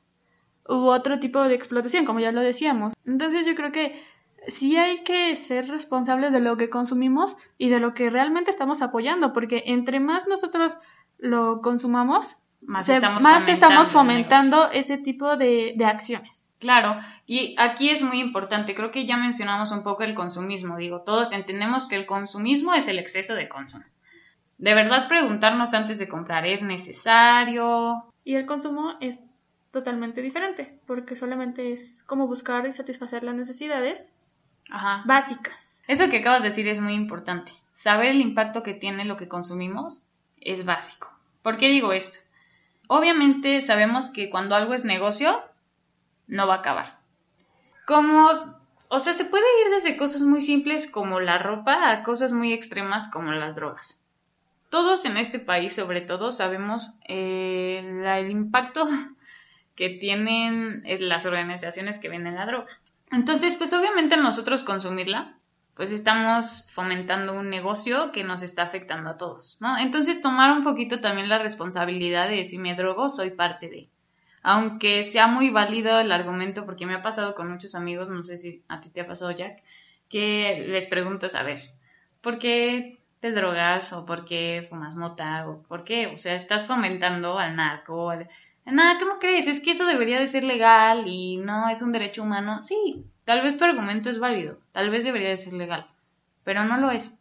u 0.68 0.86
otro 0.88 1.18
tipo 1.18 1.42
de 1.42 1.54
explotación, 1.54 2.04
como 2.04 2.20
ya 2.20 2.32
lo 2.32 2.40
decíamos. 2.40 2.94
Entonces, 3.06 3.46
yo 3.46 3.54
creo 3.54 3.72
que 3.72 4.02
sí 4.48 4.76
hay 4.76 5.04
que 5.04 5.36
ser 5.36 5.68
responsables 5.68 6.32
de 6.32 6.40
lo 6.40 6.56
que 6.56 6.70
consumimos 6.70 7.36
y 7.58 7.68
de 7.68 7.80
lo 7.80 7.94
que 7.94 8.10
realmente 8.10 8.50
estamos 8.50 8.82
apoyando, 8.82 9.32
porque 9.32 9.64
entre 9.66 10.00
más 10.00 10.26
nosotros 10.26 10.78
lo 11.18 11.60
consumamos, 11.62 12.36
más, 12.60 12.88
estamos, 12.88 13.90
fomentando 13.90 14.70
ese 14.70 14.98
tipo 14.98 15.36
de, 15.36 15.74
de 15.76 15.84
acciones. 15.84 16.46
Claro, 16.60 17.00
y 17.26 17.56
aquí 17.58 17.90
es 17.90 18.02
muy 18.02 18.20
importante, 18.20 18.76
creo 18.76 18.92
que 18.92 19.04
ya 19.04 19.16
mencionamos 19.16 19.72
un 19.72 19.82
poco 19.82 20.04
el 20.04 20.14
consumismo, 20.14 20.76
digo, 20.76 21.00
todos 21.00 21.32
entendemos 21.32 21.88
que 21.88 21.96
el 21.96 22.06
consumismo 22.06 22.72
es 22.72 22.86
el 22.86 23.00
exceso 23.00 23.34
de 23.34 23.48
consumo. 23.48 23.84
De 24.58 24.74
verdad 24.74 25.08
preguntarnos 25.08 25.74
antes 25.74 25.98
de 25.98 26.08
comprar, 26.08 26.46
¿es 26.46 26.62
necesario? 26.62 28.04
Y 28.22 28.36
el 28.36 28.46
consumo 28.46 28.92
es 29.00 29.18
totalmente 29.72 30.20
diferente, 30.20 30.78
porque 30.86 31.16
solamente 31.16 31.72
es 31.72 32.04
como 32.06 32.28
buscar 32.28 32.66
y 32.66 32.72
satisfacer 32.72 33.24
las 33.24 33.34
necesidades 33.34 34.12
Ajá. 34.70 35.02
básicas. 35.06 35.82
Eso 35.88 36.08
que 36.10 36.18
acabas 36.18 36.42
de 36.42 36.50
decir 36.50 36.68
es 36.68 36.78
muy 36.78 36.92
importante. 36.92 37.52
Saber 37.72 38.08
el 38.08 38.20
impacto 38.20 38.62
que 38.62 38.74
tiene 38.74 39.04
lo 39.04 39.16
que 39.16 39.28
consumimos 39.28 40.06
es 40.40 40.64
básico. 40.64 41.10
¿Por 41.42 41.56
qué 41.56 41.68
digo 41.68 41.92
esto? 41.92 42.18
Obviamente 42.86 43.62
sabemos 43.62 44.10
que 44.10 44.30
cuando 44.30 44.54
algo 44.54 44.74
es 44.74 44.84
negocio, 44.84 45.40
no 46.26 46.46
va 46.46 46.56
a 46.56 46.58
acabar. 46.58 46.98
Como, 47.86 48.28
o 48.88 48.98
sea, 49.00 49.14
se 49.14 49.24
puede 49.24 49.44
ir 49.64 49.72
desde 49.72 49.96
cosas 49.96 50.22
muy 50.22 50.42
simples 50.42 50.90
como 50.90 51.18
la 51.18 51.38
ropa 51.38 51.90
a 51.90 52.02
cosas 52.02 52.32
muy 52.32 52.52
extremas 52.52 53.08
como 53.08 53.32
las 53.32 53.56
drogas. 53.56 54.04
Todos 54.68 55.04
en 55.04 55.16
este 55.16 55.38
país, 55.38 55.74
sobre 55.74 56.02
todo, 56.02 56.32
sabemos 56.32 56.98
eh, 57.08 57.82
el 58.18 58.30
impacto 58.30 58.86
que 59.76 59.90
tienen 59.90 60.82
eh, 60.84 60.98
las 61.00 61.26
organizaciones 61.26 61.98
que 61.98 62.08
venden 62.08 62.34
la 62.34 62.46
droga. 62.46 62.70
Entonces, 63.10 63.54
pues 63.56 63.72
obviamente 63.72 64.16
nosotros 64.16 64.62
consumirla, 64.62 65.36
pues 65.74 65.90
estamos 65.90 66.66
fomentando 66.70 67.34
un 67.34 67.50
negocio 67.50 68.12
que 68.12 68.24
nos 68.24 68.42
está 68.42 68.62
afectando 68.62 69.10
a 69.10 69.16
todos, 69.16 69.56
¿no? 69.60 69.78
Entonces, 69.78 70.20
tomar 70.20 70.52
un 70.52 70.64
poquito 70.64 71.00
también 71.00 71.28
la 71.28 71.38
responsabilidad 71.38 72.28
de 72.28 72.44
si 72.44 72.58
me 72.58 72.74
drogo, 72.74 73.08
soy 73.08 73.30
parte 73.30 73.68
de. 73.68 73.88
Aunque 74.42 75.04
sea 75.04 75.28
muy 75.28 75.50
válido 75.50 75.98
el 76.00 76.10
argumento, 76.10 76.66
porque 76.66 76.86
me 76.86 76.94
ha 76.94 77.02
pasado 77.02 77.34
con 77.34 77.50
muchos 77.50 77.74
amigos, 77.74 78.08
no 78.08 78.22
sé 78.22 78.36
si 78.36 78.62
a 78.68 78.80
ti 78.80 78.90
te 78.90 79.02
ha 79.02 79.06
pasado, 79.06 79.30
Jack, 79.30 79.62
que 80.08 80.66
les 80.68 80.86
preguntas, 80.86 81.34
a 81.34 81.42
ver, 81.42 81.60
¿por 82.20 82.38
qué 82.38 82.98
te 83.20 83.30
drogas 83.30 83.92
o 83.92 84.04
por 84.04 84.24
qué 84.24 84.66
fumas 84.68 84.96
mota 84.96 85.48
o 85.48 85.62
por 85.62 85.84
qué? 85.84 86.08
O 86.08 86.16
sea, 86.16 86.34
estás 86.34 86.66
fomentando 86.66 87.38
al 87.38 87.56
narco, 87.56 88.12
Nada, 88.64 88.98
¿cómo 88.98 89.18
crees? 89.18 89.46
Es 89.46 89.60
que 89.60 89.72
eso 89.72 89.86
debería 89.86 90.20
de 90.20 90.28
ser 90.28 90.44
legal 90.44 91.04
y 91.06 91.36
no 91.36 91.68
es 91.68 91.82
un 91.82 91.92
derecho 91.92 92.22
humano. 92.22 92.64
Sí, 92.64 93.04
tal 93.24 93.42
vez 93.42 93.58
tu 93.58 93.64
argumento 93.64 94.08
es 94.10 94.18
válido, 94.18 94.58
tal 94.72 94.90
vez 94.90 95.04
debería 95.04 95.30
de 95.30 95.38
ser 95.38 95.52
legal. 95.54 95.86
pero 96.44 96.64
no 96.64 96.76
lo 96.78 96.90
es. 96.90 97.20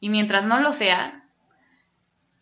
Y 0.00 0.08
mientras 0.10 0.44
no 0.46 0.60
lo 0.60 0.72
sea, 0.72 1.24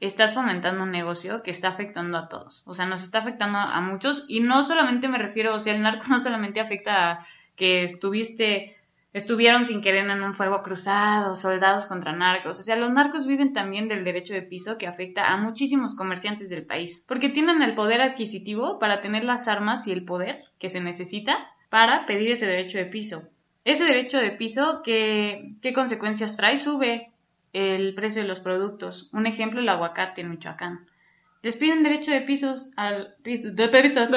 estás 0.00 0.34
fomentando 0.34 0.82
un 0.84 0.90
negocio 0.90 1.42
que 1.42 1.50
está 1.50 1.68
afectando 1.68 2.18
a 2.18 2.28
todos. 2.28 2.62
O 2.66 2.74
sea, 2.74 2.86
nos 2.86 3.02
está 3.02 3.18
afectando 3.20 3.58
a 3.58 3.80
muchos 3.80 4.24
y 4.28 4.40
no 4.40 4.62
solamente 4.62 5.08
me 5.08 5.18
refiero, 5.18 5.54
o 5.54 5.58
sea, 5.58 5.74
el 5.74 5.82
narco 5.82 6.04
no 6.08 6.20
solamente 6.20 6.60
afecta 6.60 7.10
a 7.10 7.26
que 7.56 7.84
estuviste, 7.84 8.76
estuvieron 9.14 9.64
sin 9.64 9.80
querer 9.80 10.10
en 10.10 10.22
un 10.22 10.34
fuego 10.34 10.62
cruzado, 10.62 11.36
soldados 11.36 11.86
contra 11.86 12.12
narcos. 12.12 12.58
O 12.58 12.62
sea, 12.62 12.74
los 12.74 12.90
narcos 12.90 13.28
viven 13.28 13.52
también 13.52 13.88
del 13.88 14.04
derecho 14.04 14.34
de 14.34 14.42
piso 14.42 14.76
que 14.76 14.88
afecta 14.88 15.32
a 15.32 15.36
muchísimos 15.36 15.94
comerciantes 15.94 16.50
del 16.50 16.66
país, 16.66 17.04
porque 17.08 17.30
tienen 17.30 17.62
el 17.62 17.76
poder 17.76 18.02
adquisitivo 18.02 18.80
para 18.80 19.00
tener 19.00 19.22
las 19.22 19.46
armas 19.46 19.86
y 19.86 19.92
el 19.92 20.04
poder 20.04 20.42
que 20.58 20.68
se 20.68 20.80
necesita 20.80 21.48
para 21.70 22.06
pedir 22.06 22.32
ese 22.32 22.46
derecho 22.46 22.76
de 22.76 22.86
piso. 22.86 23.22
Ese 23.64 23.84
derecho 23.84 24.18
de 24.18 24.32
piso, 24.32 24.82
¿qué, 24.84 25.54
qué 25.62 25.72
consecuencias 25.72 26.34
trae? 26.34 26.58
Sube 26.58 27.12
el 27.52 27.94
precio 27.94 28.20
de 28.20 28.28
los 28.28 28.40
productos. 28.40 29.08
Un 29.12 29.26
ejemplo, 29.26 29.60
el 29.60 29.68
aguacate 29.68 30.22
en 30.22 30.30
Michoacán. 30.30 30.86
Les 31.40 31.56
piden 31.56 31.84
derecho 31.84 32.10
de 32.10 32.22
pisos 32.22 32.70
al 32.76 33.14
piso, 33.22 33.50
de 33.50 33.68
pisos, 33.68 34.10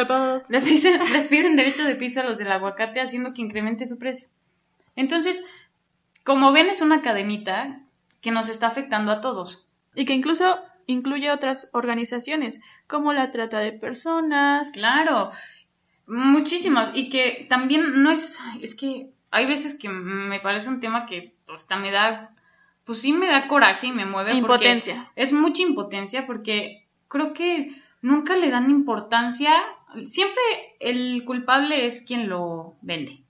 les 0.49 0.63
piden, 0.63 1.13
les 1.13 1.27
piden 1.27 1.55
derecho 1.55 1.83
de 1.83 1.95
piso 1.95 2.21
a 2.21 2.23
los 2.23 2.39
del 2.39 2.51
aguacate 2.51 2.99
haciendo 2.99 3.33
que 3.33 3.43
incremente 3.43 3.85
su 3.85 3.99
precio. 3.99 4.29
Entonces, 4.97 5.45
como 6.25 6.51
ven, 6.51 6.67
es 6.67 6.81
una 6.81 7.01
cadenita 7.01 7.79
que 8.19 8.31
nos 8.31 8.49
está 8.49 8.67
afectando 8.67 9.13
a 9.13 9.21
todos. 9.21 9.65
Y 9.95 10.03
que 10.03 10.13
incluso 10.13 10.59
incluye 10.85 11.31
otras 11.31 11.69
organizaciones, 11.71 12.59
como 12.87 13.13
la 13.13 13.31
trata 13.31 13.59
de 13.59 13.71
personas. 13.71 14.69
Claro, 14.73 15.31
muchísimas. 16.05 16.91
Y 16.93 17.09
que 17.09 17.47
también 17.49 18.03
no 18.03 18.11
es, 18.11 18.37
es 18.61 18.75
que 18.75 19.09
hay 19.31 19.45
veces 19.45 19.75
que 19.75 19.87
me 19.87 20.41
parece 20.41 20.67
un 20.67 20.81
tema 20.81 21.05
que 21.05 21.33
hasta 21.47 21.77
me 21.77 21.91
da 21.91 22.33
pues 22.87 23.01
sí 23.01 23.11
me 23.11 23.27
da 23.27 23.47
coraje 23.47 23.87
y 23.87 23.91
me 23.91 24.05
mueve. 24.05 24.33
Impotencia. 24.33 25.11
Es 25.17 25.33
mucha 25.33 25.61
impotencia 25.61 26.25
porque 26.25 26.87
creo 27.09 27.33
que 27.33 27.75
nunca 28.01 28.37
le 28.37 28.49
dan 28.49 28.69
importancia. 28.69 29.53
Siempre 30.05 30.41
el 30.79 31.25
culpable 31.25 31.85
es 31.85 32.01
quien 32.01 32.29
lo 32.29 32.75
vende, 32.81 33.23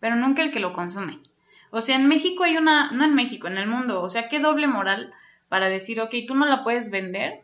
pero 0.00 0.16
nunca 0.16 0.42
el 0.42 0.50
que 0.50 0.60
lo 0.60 0.72
consume. 0.72 1.20
O 1.70 1.80
sea, 1.80 1.96
en 1.96 2.08
México 2.08 2.44
hay 2.44 2.56
una, 2.56 2.90
no 2.90 3.04
en 3.04 3.14
México, 3.14 3.46
en 3.46 3.58
el 3.58 3.68
mundo, 3.68 4.02
o 4.02 4.10
sea, 4.10 4.28
qué 4.28 4.40
doble 4.40 4.66
moral 4.66 5.12
para 5.48 5.68
decir, 5.68 6.00
ok, 6.00 6.14
tú 6.26 6.34
no 6.34 6.46
la 6.46 6.64
puedes 6.64 6.90
vender, 6.90 7.42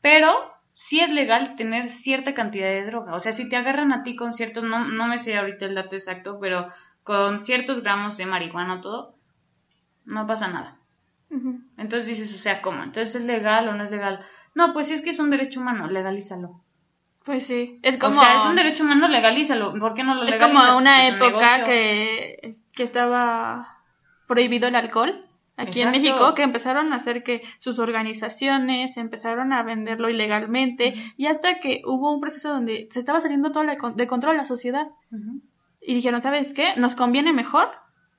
pero 0.00 0.28
sí 0.72 1.00
es 1.00 1.10
legal 1.10 1.56
tener 1.56 1.88
cierta 1.88 2.34
cantidad 2.34 2.68
de 2.68 2.86
droga. 2.86 3.14
O 3.14 3.20
sea, 3.20 3.32
si 3.32 3.48
te 3.48 3.56
agarran 3.56 3.92
a 3.92 4.02
ti 4.02 4.16
con 4.16 4.32
ciertos, 4.32 4.64
no, 4.64 4.86
no 4.86 5.06
me 5.06 5.18
sé 5.18 5.36
ahorita 5.36 5.66
el 5.66 5.74
dato 5.74 5.94
exacto, 5.94 6.38
pero 6.40 6.68
con 7.04 7.46
ciertos 7.46 7.82
gramos 7.82 8.16
de 8.16 8.26
marihuana 8.26 8.74
o 8.74 8.80
todo, 8.80 9.14
no 10.04 10.26
pasa 10.26 10.48
nada. 10.48 10.76
Entonces 11.78 12.06
dices, 12.06 12.34
o 12.34 12.38
sea, 12.38 12.60
¿cómo? 12.60 12.82
Entonces 12.82 13.14
es 13.14 13.22
legal 13.22 13.68
o 13.68 13.74
no 13.74 13.84
es 13.84 13.90
legal. 13.90 14.24
No, 14.54 14.72
pues 14.72 14.88
si 14.88 14.94
es 14.94 15.02
que 15.02 15.10
es 15.10 15.20
un 15.20 15.30
derecho 15.30 15.60
humano, 15.60 15.88
legalízalo. 15.88 16.60
Pues 17.24 17.46
sí, 17.46 17.78
es 17.82 17.98
como... 17.98 18.16
O 18.16 18.20
sea, 18.20 18.36
es 18.36 18.46
un 18.46 18.56
derecho 18.56 18.82
humano, 18.82 19.08
legalízalo. 19.08 19.74
¿Por 19.78 19.94
qué 19.94 20.04
no 20.04 20.14
lo 20.14 20.24
legalizas? 20.24 20.50
Es 20.50 20.54
como 20.54 20.78
una 20.78 21.06
época 21.06 21.64
que, 21.64 22.52
que 22.72 22.82
estaba 22.82 23.78
prohibido 24.26 24.68
el 24.68 24.76
alcohol 24.76 25.26
aquí 25.56 25.82
en 25.82 25.90
México, 25.90 26.34
que 26.34 26.42
empezaron 26.42 26.92
a 26.92 26.96
hacer 26.96 27.22
que 27.22 27.42
sus 27.58 27.78
organizaciones 27.78 28.96
empezaron 28.96 29.52
a 29.52 29.62
venderlo 29.62 30.08
ilegalmente 30.08 30.94
y 31.16 31.26
hasta 31.26 31.60
que 31.60 31.82
hubo 31.84 32.12
un 32.12 32.20
proceso 32.20 32.48
donde 32.48 32.88
se 32.90 32.98
estaba 32.98 33.20
saliendo 33.20 33.52
todo 33.52 33.64
de 33.64 34.06
control 34.06 34.36
la 34.36 34.46
sociedad. 34.46 34.88
Y 35.80 35.94
dijeron, 35.94 36.22
¿sabes 36.22 36.54
qué? 36.54 36.74
Nos 36.76 36.94
conviene 36.94 37.32
mejor 37.32 37.70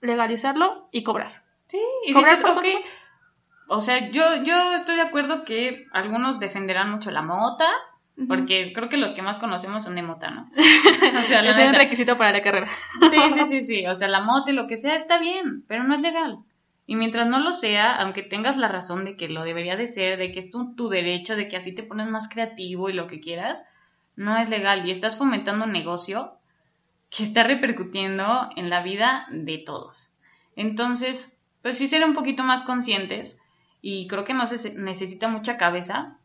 legalizarlo 0.01 0.87
y 0.91 1.03
cobrar. 1.03 1.43
Sí, 1.67 1.79
y 2.05 2.13
dices, 2.13 2.43
ok, 2.43 2.65
o 3.67 3.79
sea, 3.79 4.09
yo, 4.11 4.43
yo 4.43 4.73
estoy 4.73 4.95
de 4.95 5.01
acuerdo 5.01 5.45
que 5.45 5.85
algunos 5.93 6.39
defenderán 6.39 6.91
mucho 6.91 7.09
la 7.11 7.21
mota, 7.21 7.69
porque 8.27 8.73
creo 8.73 8.89
que 8.89 8.97
los 8.97 9.11
que 9.11 9.21
más 9.21 9.37
conocemos 9.37 9.83
son 9.83 9.95
de 9.95 10.03
mota, 10.03 10.31
¿no? 10.31 10.51
O 11.19 11.21
sea, 11.23 11.41
es 11.41 11.57
un 11.57 11.73
requisito 11.73 12.17
para 12.17 12.31
la 12.31 12.41
carrera. 12.41 12.69
Sí, 12.99 13.17
sí, 13.33 13.45
sí, 13.45 13.61
sí. 13.61 13.87
O 13.87 13.95
sea, 13.95 14.07
la 14.07 14.21
mota 14.21 14.51
y 14.51 14.53
lo 14.53 14.67
que 14.67 14.77
sea 14.77 14.95
está 14.95 15.19
bien, 15.19 15.63
pero 15.67 15.83
no 15.83 15.93
es 15.93 16.01
legal. 16.01 16.39
Y 16.85 16.95
mientras 16.95 17.27
no 17.27 17.39
lo 17.39 17.53
sea, 17.53 17.95
aunque 17.95 18.23
tengas 18.23 18.57
la 18.57 18.67
razón 18.67 19.05
de 19.05 19.15
que 19.15 19.29
lo 19.29 19.43
debería 19.43 19.75
de 19.75 19.87
ser, 19.87 20.17
de 20.17 20.31
que 20.31 20.39
es 20.39 20.51
tu, 20.51 20.75
tu 20.75 20.89
derecho, 20.89 21.35
de 21.35 21.47
que 21.47 21.57
así 21.57 21.73
te 21.73 21.83
pones 21.83 22.07
más 22.07 22.27
creativo 22.27 22.89
y 22.89 22.93
lo 22.93 23.07
que 23.07 23.19
quieras, 23.19 23.63
no 24.15 24.37
es 24.37 24.49
legal. 24.49 24.85
Y 24.85 24.91
estás 24.91 25.17
fomentando 25.17 25.65
un 25.65 25.71
negocio 25.71 26.33
que 27.09 27.23
está 27.23 27.43
repercutiendo 27.43 28.49
en 28.55 28.69
la 28.69 28.81
vida 28.81 29.27
de 29.31 29.57
todos. 29.57 30.13
Entonces, 30.55 31.37
pues 31.61 31.77
sí 31.77 31.87
ser 31.87 32.03
un 32.03 32.13
poquito 32.13 32.43
más 32.43 32.63
conscientes 32.63 33.39
y 33.81 34.07
creo 34.07 34.23
que 34.23 34.33
no 34.33 34.47
se 34.47 34.73
necesita 34.77 35.27
mucha 35.27 35.57
cabeza 35.57 36.17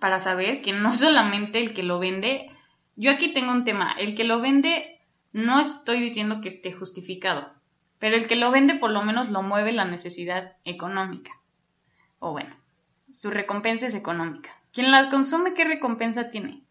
para 0.00 0.18
saber 0.18 0.62
que 0.62 0.72
no 0.72 0.96
solamente 0.96 1.58
el 1.58 1.74
que 1.74 1.82
lo 1.82 1.98
vende, 1.98 2.50
yo 2.96 3.10
aquí 3.10 3.32
tengo 3.32 3.52
un 3.52 3.64
tema, 3.64 3.92
el 3.98 4.14
que 4.14 4.24
lo 4.24 4.40
vende 4.40 5.00
no 5.32 5.60
estoy 5.60 6.00
diciendo 6.00 6.40
que 6.40 6.48
esté 6.48 6.72
justificado, 6.72 7.52
pero 7.98 8.16
el 8.16 8.26
que 8.26 8.36
lo 8.36 8.50
vende 8.50 8.74
por 8.74 8.90
lo 8.90 9.02
menos 9.02 9.28
lo 9.28 9.42
mueve 9.42 9.72
la 9.72 9.84
necesidad 9.84 10.56
económica. 10.64 11.32
O 12.18 12.32
bueno, 12.32 12.56
su 13.12 13.30
recompensa 13.30 13.86
es 13.86 13.94
económica. 13.94 14.50
Quien 14.72 14.90
la 14.90 15.10
consume, 15.10 15.54
¿qué 15.54 15.64
recompensa 15.64 16.30
tiene? 16.30 16.62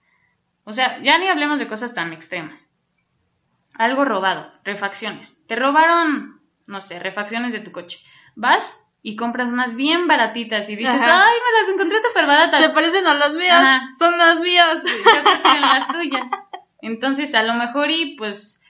O 0.64 0.74
sea, 0.74 1.02
ya 1.02 1.18
ni 1.18 1.28
hablemos 1.28 1.60
de 1.60 1.68
cosas 1.68 1.94
tan 1.94 2.14
extremas. 2.14 2.74
Algo 3.74 4.06
robado, 4.06 4.52
refacciones. 4.64 5.44
Te 5.48 5.56
robaron, 5.56 6.42
no 6.68 6.82
sé, 6.82 7.00
refacciones 7.00 7.54
de 7.54 7.60
tu 7.60 7.72
coche. 7.72 8.00
Vas 8.36 8.78
y 9.02 9.16
compras 9.16 9.52
unas 9.52 9.76
bien 9.76 10.08
baratitas 10.08 10.68
y 10.70 10.76
dices, 10.76 10.94
ay, 10.94 11.00
me 11.00 11.60
las 11.60 11.70
encontré 11.74 11.98
súper 12.02 12.26
baratas. 12.26 12.62
Se 12.62 12.70
parecen 12.70 13.08
a 13.08 13.14
las 13.14 13.34
mías, 13.34 13.82
son 13.98 14.18
las 14.18 14.40
mías. 14.40 14.78
Yo 14.84 15.60
las 15.60 15.88
tuyas. 15.88 16.30
Entonces, 16.82 17.34
a 17.36 17.44
lo 17.44 17.54
mejor 17.54 17.90
y 17.90 18.16
pues 18.18 18.62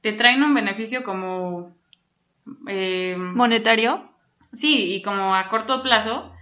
te 0.00 0.12
traen 0.12 0.42
un 0.42 0.54
beneficio 0.54 1.04
como... 1.04 1.70
Eh, 2.66 3.14
¿Monetario? 3.16 4.10
Sí, 4.52 4.94
y 4.94 5.02
como 5.02 5.34
a 5.34 5.48
corto 5.48 5.82
plazo. 5.82 6.32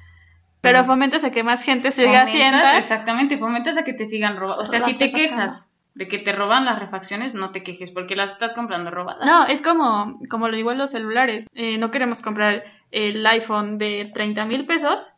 Pero 0.60 0.84
fomentas 0.84 1.24
a 1.24 1.30
que 1.30 1.42
más 1.42 1.64
gente 1.64 1.90
siga 1.90 2.22
haciendo. 2.22 2.58
Exactamente, 2.76 3.38
fomentas 3.38 3.76
a 3.78 3.84
que 3.84 3.94
te 3.94 4.04
sigan 4.04 4.36
robando. 4.36 4.62
O 4.62 4.66
sea, 4.66 4.80
si 4.80 4.94
te 4.94 5.12
quejas 5.12 5.72
de 5.94 6.06
que 6.06 6.18
te 6.18 6.32
roban 6.32 6.64
las 6.64 6.78
refacciones, 6.78 7.34
no 7.34 7.50
te 7.50 7.62
quejes 7.62 7.90
porque 7.90 8.16
las 8.16 8.32
estás 8.32 8.54
comprando 8.54 8.90
robadas. 8.90 9.26
No, 9.26 9.46
es 9.46 9.62
como, 9.62 10.18
como 10.28 10.48
lo 10.48 10.56
igual 10.56 10.78
los 10.78 10.90
celulares. 10.90 11.46
Eh, 11.54 11.78
no 11.78 11.90
queremos 11.90 12.20
comprar 12.22 12.64
el 12.90 13.26
iPhone 13.26 13.78
de 13.78 14.10
30 14.12 14.44
mil 14.46 14.66
pesos, 14.66 15.12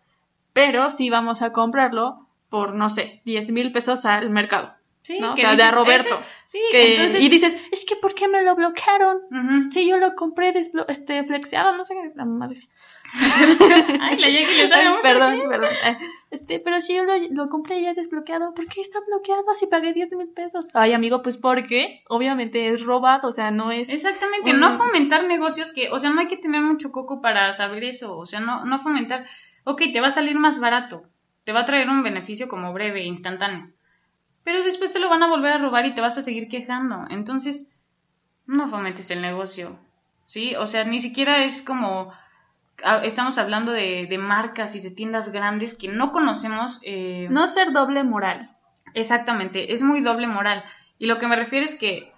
pero 0.52 0.90
sí 0.90 1.10
vamos 1.10 1.42
a 1.42 1.52
comprarlo 1.52 2.26
por, 2.48 2.74
no 2.74 2.90
sé, 2.90 3.22
10 3.24 3.50
mil 3.52 3.72
pesos 3.72 4.04
al 4.04 4.30
mercado. 4.30 4.74
Sí, 5.02 5.18
¿no? 5.18 5.32
o 5.32 5.36
sea, 5.36 5.56
de 5.56 5.62
a 5.62 5.70
Roberto. 5.72 6.20
sí, 6.44 6.60
entonces... 6.72 7.22
Y 7.22 7.28
dices, 7.28 7.56
es 7.72 7.84
que 7.84 7.96
¿por 7.96 8.14
qué 8.14 8.28
me 8.28 8.42
lo 8.42 8.54
bloquearon? 8.54 9.70
Si 9.72 9.88
yo 9.88 9.96
lo 9.96 10.14
compré 10.14 10.52
este, 10.88 11.24
flexiado, 11.24 11.76
no 11.76 11.84
sé 11.84 11.94
qué, 11.94 12.12
la 12.14 12.24
mamá 12.24 12.46
dice. 12.46 12.68
Ay, 14.00 14.18
la 14.18 14.28
llegué 14.28 14.68
Perdón, 15.02 15.40
perdón. 15.48 15.70
Eh, 15.84 15.98
este, 16.30 16.60
pero 16.60 16.80
si 16.80 16.96
yo 16.96 17.04
lo, 17.04 17.12
lo, 17.30 17.48
compré 17.50 17.82
ya 17.82 17.92
desbloqueado, 17.92 18.54
¿por 18.54 18.66
qué 18.66 18.80
está 18.80 19.00
bloqueado 19.06 19.52
si 19.52 19.66
pagué 19.66 19.92
10 19.92 20.12
mil 20.12 20.28
pesos? 20.28 20.66
Ay, 20.72 20.94
amigo, 20.94 21.22
pues 21.22 21.36
porque 21.36 22.02
obviamente 22.08 22.72
es 22.72 22.82
robado, 22.82 23.28
o 23.28 23.32
sea, 23.32 23.50
no 23.50 23.70
es... 23.70 23.90
Exactamente, 23.90 24.54
no 24.54 24.78
fomentar 24.78 25.24
negocios 25.24 25.72
que, 25.72 25.90
o 25.90 25.98
sea, 25.98 26.10
no 26.10 26.20
hay 26.20 26.28
que 26.28 26.38
tener 26.38 26.62
mucho 26.62 26.90
coco 26.90 27.20
para 27.20 27.52
saber 27.52 27.84
eso, 27.84 28.16
o 28.16 28.24
sea, 28.24 28.40
no, 28.40 28.64
no 28.64 28.80
fomentar, 28.82 29.26
ok, 29.64 29.82
te 29.92 30.00
va 30.00 30.06
a 30.06 30.12
salir 30.12 30.36
más 30.38 30.58
barato, 30.58 31.02
te 31.44 31.52
va 31.52 31.60
a 31.60 31.66
traer 31.66 31.90
un 31.90 32.02
beneficio 32.02 32.48
como 32.48 32.72
breve, 32.72 33.04
instantáneo, 33.04 33.70
pero 34.42 34.62
después 34.62 34.90
te 34.90 35.00
lo 35.00 35.10
van 35.10 35.22
a 35.22 35.28
volver 35.28 35.52
a 35.52 35.58
robar 35.58 35.84
y 35.84 35.94
te 35.94 36.00
vas 36.00 36.16
a 36.16 36.22
seguir 36.22 36.48
quejando, 36.48 37.04
entonces, 37.10 37.70
no 38.46 38.68
fomentes 38.68 39.10
el 39.10 39.20
negocio, 39.20 39.78
¿sí? 40.24 40.56
O 40.56 40.66
sea, 40.66 40.84
ni 40.84 41.00
siquiera 41.00 41.44
es 41.44 41.60
como 41.60 42.10
estamos 43.02 43.38
hablando 43.38 43.72
de, 43.72 44.06
de, 44.08 44.18
marcas 44.18 44.74
y 44.74 44.80
de 44.80 44.90
tiendas 44.90 45.30
grandes 45.30 45.76
que 45.76 45.88
no 45.88 46.12
conocemos. 46.12 46.80
Eh... 46.82 47.28
No 47.30 47.48
ser 47.48 47.72
doble 47.72 48.04
moral. 48.04 48.50
Exactamente, 48.94 49.72
es 49.72 49.82
muy 49.82 50.00
doble 50.00 50.26
moral. 50.26 50.64
Y 50.98 51.06
lo 51.06 51.18
que 51.18 51.26
me 51.26 51.36
refiero 51.36 51.64
es 51.64 51.74
que 51.74 52.12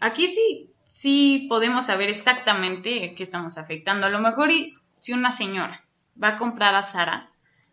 aquí 0.00 0.28
sí, 0.28 0.70
sí 0.84 1.46
podemos 1.48 1.86
saber 1.86 2.08
exactamente 2.08 3.14
qué 3.14 3.22
estamos 3.22 3.58
afectando. 3.58 4.06
A 4.06 4.10
lo 4.10 4.20
mejor 4.20 4.50
y, 4.50 4.74
si 5.00 5.12
una 5.12 5.32
señora 5.32 5.82
va 6.22 6.28
a 6.28 6.36
comprar 6.36 6.74
a 6.74 6.82
Sara, 6.82 7.30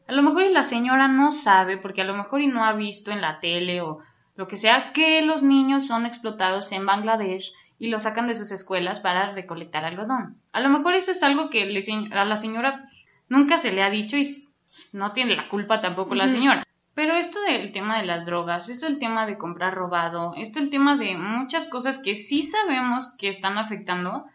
a 0.07 0.11
lo 0.11 0.23
mejor 0.23 0.43
y 0.43 0.53
la 0.53 0.63
señora 0.63 1.07
no 1.07 1.31
sabe, 1.31 1.77
porque 1.77 2.01
a 2.01 2.05
lo 2.05 2.15
mejor 2.15 2.41
y 2.41 2.47
no 2.47 2.65
ha 2.65 2.73
visto 2.73 3.11
en 3.11 3.21
la 3.21 3.39
tele 3.39 3.81
o 3.81 3.99
lo 4.35 4.47
que 4.47 4.55
sea, 4.55 4.91
que 4.93 5.21
los 5.21 5.43
niños 5.43 5.85
son 5.85 6.05
explotados 6.05 6.71
en 6.71 6.85
Bangladesh 6.85 7.53
y 7.79 7.87
lo 7.87 7.99
sacan 7.99 8.27
de 8.27 8.35
sus 8.35 8.51
escuelas 8.51 8.99
para 8.99 9.31
recolectar 9.31 9.85
algodón. 9.85 10.37
A 10.51 10.59
lo 10.59 10.69
mejor 10.69 10.93
eso 10.93 11.11
es 11.11 11.23
algo 11.23 11.49
que 11.49 11.63
a 11.63 12.25
la 12.25 12.35
señora 12.35 12.89
nunca 13.29 13.57
se 13.57 13.71
le 13.71 13.81
ha 13.81 13.89
dicho 13.89 14.17
y 14.17 14.47
no 14.91 15.13
tiene 15.13 15.35
la 15.35 15.47
culpa 15.49 15.81
tampoco 15.81 16.13
la 16.13 16.27
señora. 16.27 16.63
Pero 16.93 17.13
esto 17.13 17.39
del 17.41 17.71
tema 17.71 17.99
de 17.99 18.05
las 18.05 18.25
drogas, 18.25 18.67
esto 18.67 18.85
del 18.85 18.99
tema 18.99 19.25
de 19.25 19.37
comprar 19.37 19.73
robado, 19.73 20.33
esto 20.35 20.59
el 20.59 20.69
tema 20.69 20.97
de 20.97 21.17
muchas 21.17 21.67
cosas 21.67 21.97
que 21.97 22.13
sí 22.13 22.43
sabemos 22.43 23.07
que 23.17 23.29
están 23.29 23.57
afectando, 23.57 24.25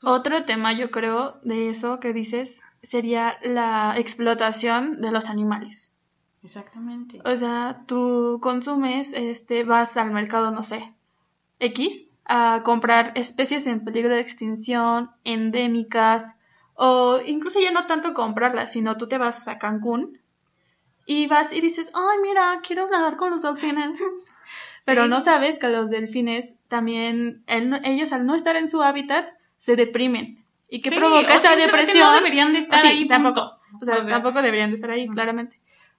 Otro 0.00 0.44
tema, 0.44 0.72
yo 0.72 0.92
creo, 0.92 1.40
de 1.42 1.70
eso 1.70 1.98
que 1.98 2.12
dices 2.12 2.62
sería 2.84 3.36
la 3.42 3.94
explotación 3.98 5.00
de 5.00 5.10
los 5.10 5.28
animales. 5.28 5.92
Exactamente. 6.44 7.20
O 7.24 7.36
sea, 7.36 7.82
tú 7.86 8.38
consumes, 8.40 9.12
este, 9.12 9.64
vas 9.64 9.96
al 9.96 10.12
mercado, 10.12 10.52
no 10.52 10.62
sé, 10.62 10.94
X, 11.58 12.07
a 12.28 12.60
comprar 12.62 13.12
especies 13.14 13.66
en 13.66 13.84
peligro 13.84 14.14
de 14.14 14.20
extinción, 14.20 15.10
endémicas, 15.24 16.36
o 16.74 17.20
incluso 17.26 17.58
ya 17.58 17.72
no 17.72 17.86
tanto 17.86 18.14
comprarlas, 18.14 18.72
sino 18.72 18.96
tú 18.96 19.08
te 19.08 19.18
vas 19.18 19.48
a 19.48 19.58
Cancún 19.58 20.20
y 21.06 21.26
vas 21.26 21.52
y 21.52 21.60
dices, 21.60 21.90
ay, 21.94 22.18
mira, 22.22 22.60
quiero 22.64 22.86
nadar 22.88 23.16
con 23.16 23.30
los 23.30 23.42
delfines. 23.42 24.00
Pero 24.84 25.08
no 25.08 25.20
sabes 25.20 25.58
que 25.58 25.68
los 25.68 25.90
delfines 25.90 26.54
también, 26.68 27.42
ellos 27.46 28.12
al 28.12 28.24
no 28.24 28.34
estar 28.34 28.56
en 28.56 28.70
su 28.70 28.82
hábitat, 28.82 29.26
se 29.58 29.74
deprimen. 29.74 30.44
¿Y 30.68 30.80
qué 30.80 30.90
provoca 30.90 31.34
esa 31.34 31.56
depresión? 31.56 32.06
No 32.06 32.14
deberían 32.14 32.52
de 32.52 32.60
estar 32.60 32.86
ahí, 32.86 33.08
tampoco. 33.08 33.58
O 33.80 33.84
sea, 33.84 33.98
tampoco 34.06 34.40
deberían 34.40 34.70
de 34.70 34.76
estar 34.76 34.90
ahí, 34.90 35.08
claramente. 35.08 35.58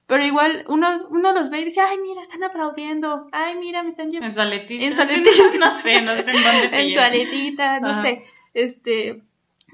Pero 0.09 0.25
igual 0.25 0.65
uno, 0.67 1.05
uno 1.11 1.33
los 1.33 1.51
ve 1.51 1.61
y 1.61 1.65
dice, 1.65 1.81
ay, 1.81 1.99
mira, 1.99 2.23
están 2.23 2.43
aplaudiendo. 2.43 3.27
Ay, 3.31 3.55
mira, 3.57 3.83
me 3.83 3.89
están 3.89 4.09
llevando. 4.09 4.25
En 4.25 4.33
su 4.33 4.41
aletita. 4.41 4.83
En 4.83 4.95
su 4.95 5.01
aletita. 5.03 5.57
no 5.59 5.69
sé, 5.69 6.01
no 6.01 6.15
sé 6.15 6.31
en 6.31 6.43
dónde 6.43 6.67
te 6.69 6.81
En 6.81 6.93
su 6.95 6.99
aletita, 6.99 7.79
no 7.79 8.01
sé. 8.01 8.23
Este, 8.55 9.21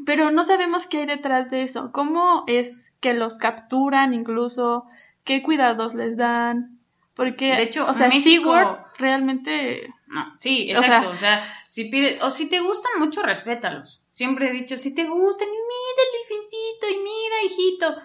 pero 0.06 0.32
no 0.32 0.43
sabemos 0.43 0.88
qué 0.88 0.98
hay 0.98 1.06
detrás 1.06 1.50
de 1.52 1.63
eso. 1.63 1.93
¿Cómo 1.93 2.43
es 2.48 2.91
que 3.00 3.13
los 3.13 3.38
capturan 3.38 4.13
incluso? 4.13 4.84
¿Qué 5.24 5.41
cuidados 5.41 5.93
les 5.93 6.17
dan? 6.17 6.80
Porque, 7.13 7.56
de 7.56 7.63
hecho, 7.63 7.88
o 7.88 7.93
sea, 7.93 8.10
México... 8.10 8.54
Realmente... 8.98 9.89
No, 10.08 10.36
sí, 10.39 10.69
exacto. 10.69 11.12
O 11.12 11.17
sea, 11.17 11.45
si 11.69 11.86
pide, 11.86 12.19
o 12.21 12.30
si 12.30 12.50
te 12.50 12.60
gustan 12.60 13.00
mucho, 13.00 13.21
respétalos. 13.21 14.04
Siempre 14.15 14.50
he 14.50 14.52
dicho, 14.52 14.76
si 14.76 14.93
te 14.93 15.06
gustan, 15.06 15.48
y 15.48 15.52
mira 15.52 16.04
el 16.04 16.19
delfincito, 16.19 16.89
y 16.89 17.04
mira, 17.04 17.43
hijito, 17.45 17.95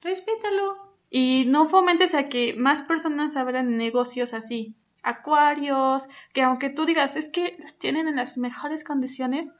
respétalo. 0.00 0.89
Y 1.10 1.44
no 1.46 1.68
fomentes 1.68 2.14
a 2.14 2.28
que 2.28 2.54
más 2.54 2.82
personas 2.82 3.36
abran 3.36 3.76
negocios 3.76 4.32
así, 4.32 4.76
acuarios, 5.02 6.08
que 6.32 6.42
aunque 6.42 6.70
tú 6.70 6.86
digas, 6.86 7.16
es 7.16 7.28
que 7.28 7.56
los 7.58 7.78
tienen 7.78 8.06
en 8.06 8.16
las 8.16 8.38
mejores 8.38 8.84
condiciones, 8.84 9.52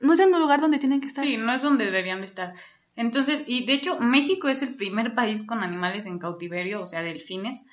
no 0.00 0.14
es 0.14 0.20
en 0.20 0.34
un 0.34 0.40
lugar 0.40 0.60
donde 0.60 0.78
tienen 0.78 1.02
que 1.02 1.08
estar. 1.08 1.24
Sí, 1.24 1.36
no 1.36 1.52
es 1.52 1.62
donde 1.62 1.84
deberían 1.84 2.20
de 2.20 2.26
estar. 2.26 2.54
Entonces, 2.96 3.44
y 3.46 3.66
de 3.66 3.74
hecho, 3.74 4.00
México 4.00 4.48
es 4.48 4.62
el 4.62 4.74
primer 4.74 5.14
país 5.14 5.44
con 5.44 5.62
animales 5.62 6.06
en 6.06 6.18
cautiverio, 6.18 6.80
o 6.80 6.86
sea, 6.86 7.02
delfines, 7.02 7.66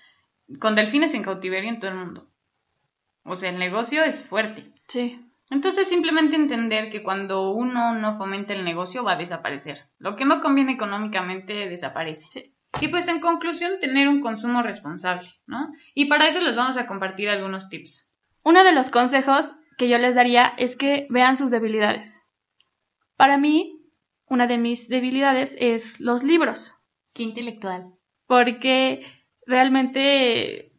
con 0.60 0.76
delfines 0.76 1.14
en 1.14 1.24
cautiverio 1.24 1.70
en 1.70 1.80
todo 1.80 1.92
el 1.92 1.98
mundo. 1.98 2.28
O 3.24 3.38
sea, 3.38 3.50
el 3.52 3.58
negocio 3.58 4.04
es 4.04 4.26
fuerte. 4.26 4.74
Sí. 4.90 5.26
Entonces, 5.50 5.88
simplemente 5.88 6.36
entender 6.36 6.90
que 6.90 7.04
cuando 7.04 7.52
uno 7.52 7.96
no 7.96 8.18
fomenta 8.18 8.54
el 8.54 8.66
negocio 8.66 9.04
va 9.04 9.14
a 9.14 9.18
desaparecer. 9.18 9.80
Lo 9.98 10.18
que 10.18 10.26
no 10.26 10.42
conviene 10.42 10.74
económicamente 10.74 11.54
desaparece. 11.70 12.28
Sí. 12.30 12.53
Y 12.82 12.88
pues 12.88 13.08
en 13.08 13.20
conclusión, 13.20 13.80
tener 13.80 14.08
un 14.08 14.22
consumo 14.22 14.62
responsable, 14.64 15.30
¿no? 15.46 15.72
Y 15.94 16.06
para 16.06 16.28
eso 16.28 16.42
les 16.42 16.56
vamos 16.56 16.78
a 16.78 16.88
compartir 16.88 17.30
algunos 17.30 17.70
tips. 17.70 18.12
Uno 18.44 18.64
de 18.64 18.74
los 18.74 18.90
consejos 18.90 19.54
que 19.78 19.88
yo 19.88 19.98
les 19.98 20.16
daría 20.16 20.54
es 20.58 20.76
que 20.76 21.08
vean 21.10 21.38
sus 21.38 21.52
debilidades. 21.52 22.22
Para 23.16 23.38
mí, 23.38 23.80
una 24.26 24.48
de 24.48 24.58
mis 24.58 24.90
debilidades 24.90 25.56
es 25.60 26.00
los 26.00 26.24
libros. 26.24 26.74
Qué 27.14 27.24
intelectual. 27.24 27.94
Porque 28.26 29.06
realmente 29.46 30.72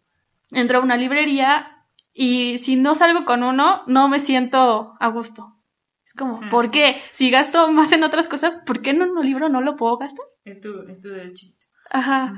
entro 0.51 0.79
a 0.79 0.83
una 0.83 0.97
librería 0.97 1.87
y 2.13 2.59
si 2.59 2.77
no 2.77 2.95
salgo 2.95 3.25
con 3.25 3.43
uno, 3.43 3.83
no 3.87 4.09
me 4.09 4.21
siento 4.21 4.95
a 4.99 5.09
gusto. 5.09 5.57
Es 6.05 6.13
como, 6.15 6.49
¿por 6.51 6.71
qué? 6.71 7.01
Si 7.13 7.31
gasto 7.31 7.71
más 7.71 7.93
en 7.93 8.05
otras 8.05 8.29
cosas, 8.29 8.59
¿por 8.67 8.83
qué 8.83 8.91
en 8.91 9.03
un 9.03 9.25
libro 9.25 9.49
no 9.49 9.61
lo 9.61 9.77
puedo 9.77 9.97
gastar? 9.97 10.27
Es 10.45 10.61
tu, 10.61 10.83
es 10.89 11.01
tu 11.01 11.09
derecho. 11.09 11.47
Ajá. 11.91 12.35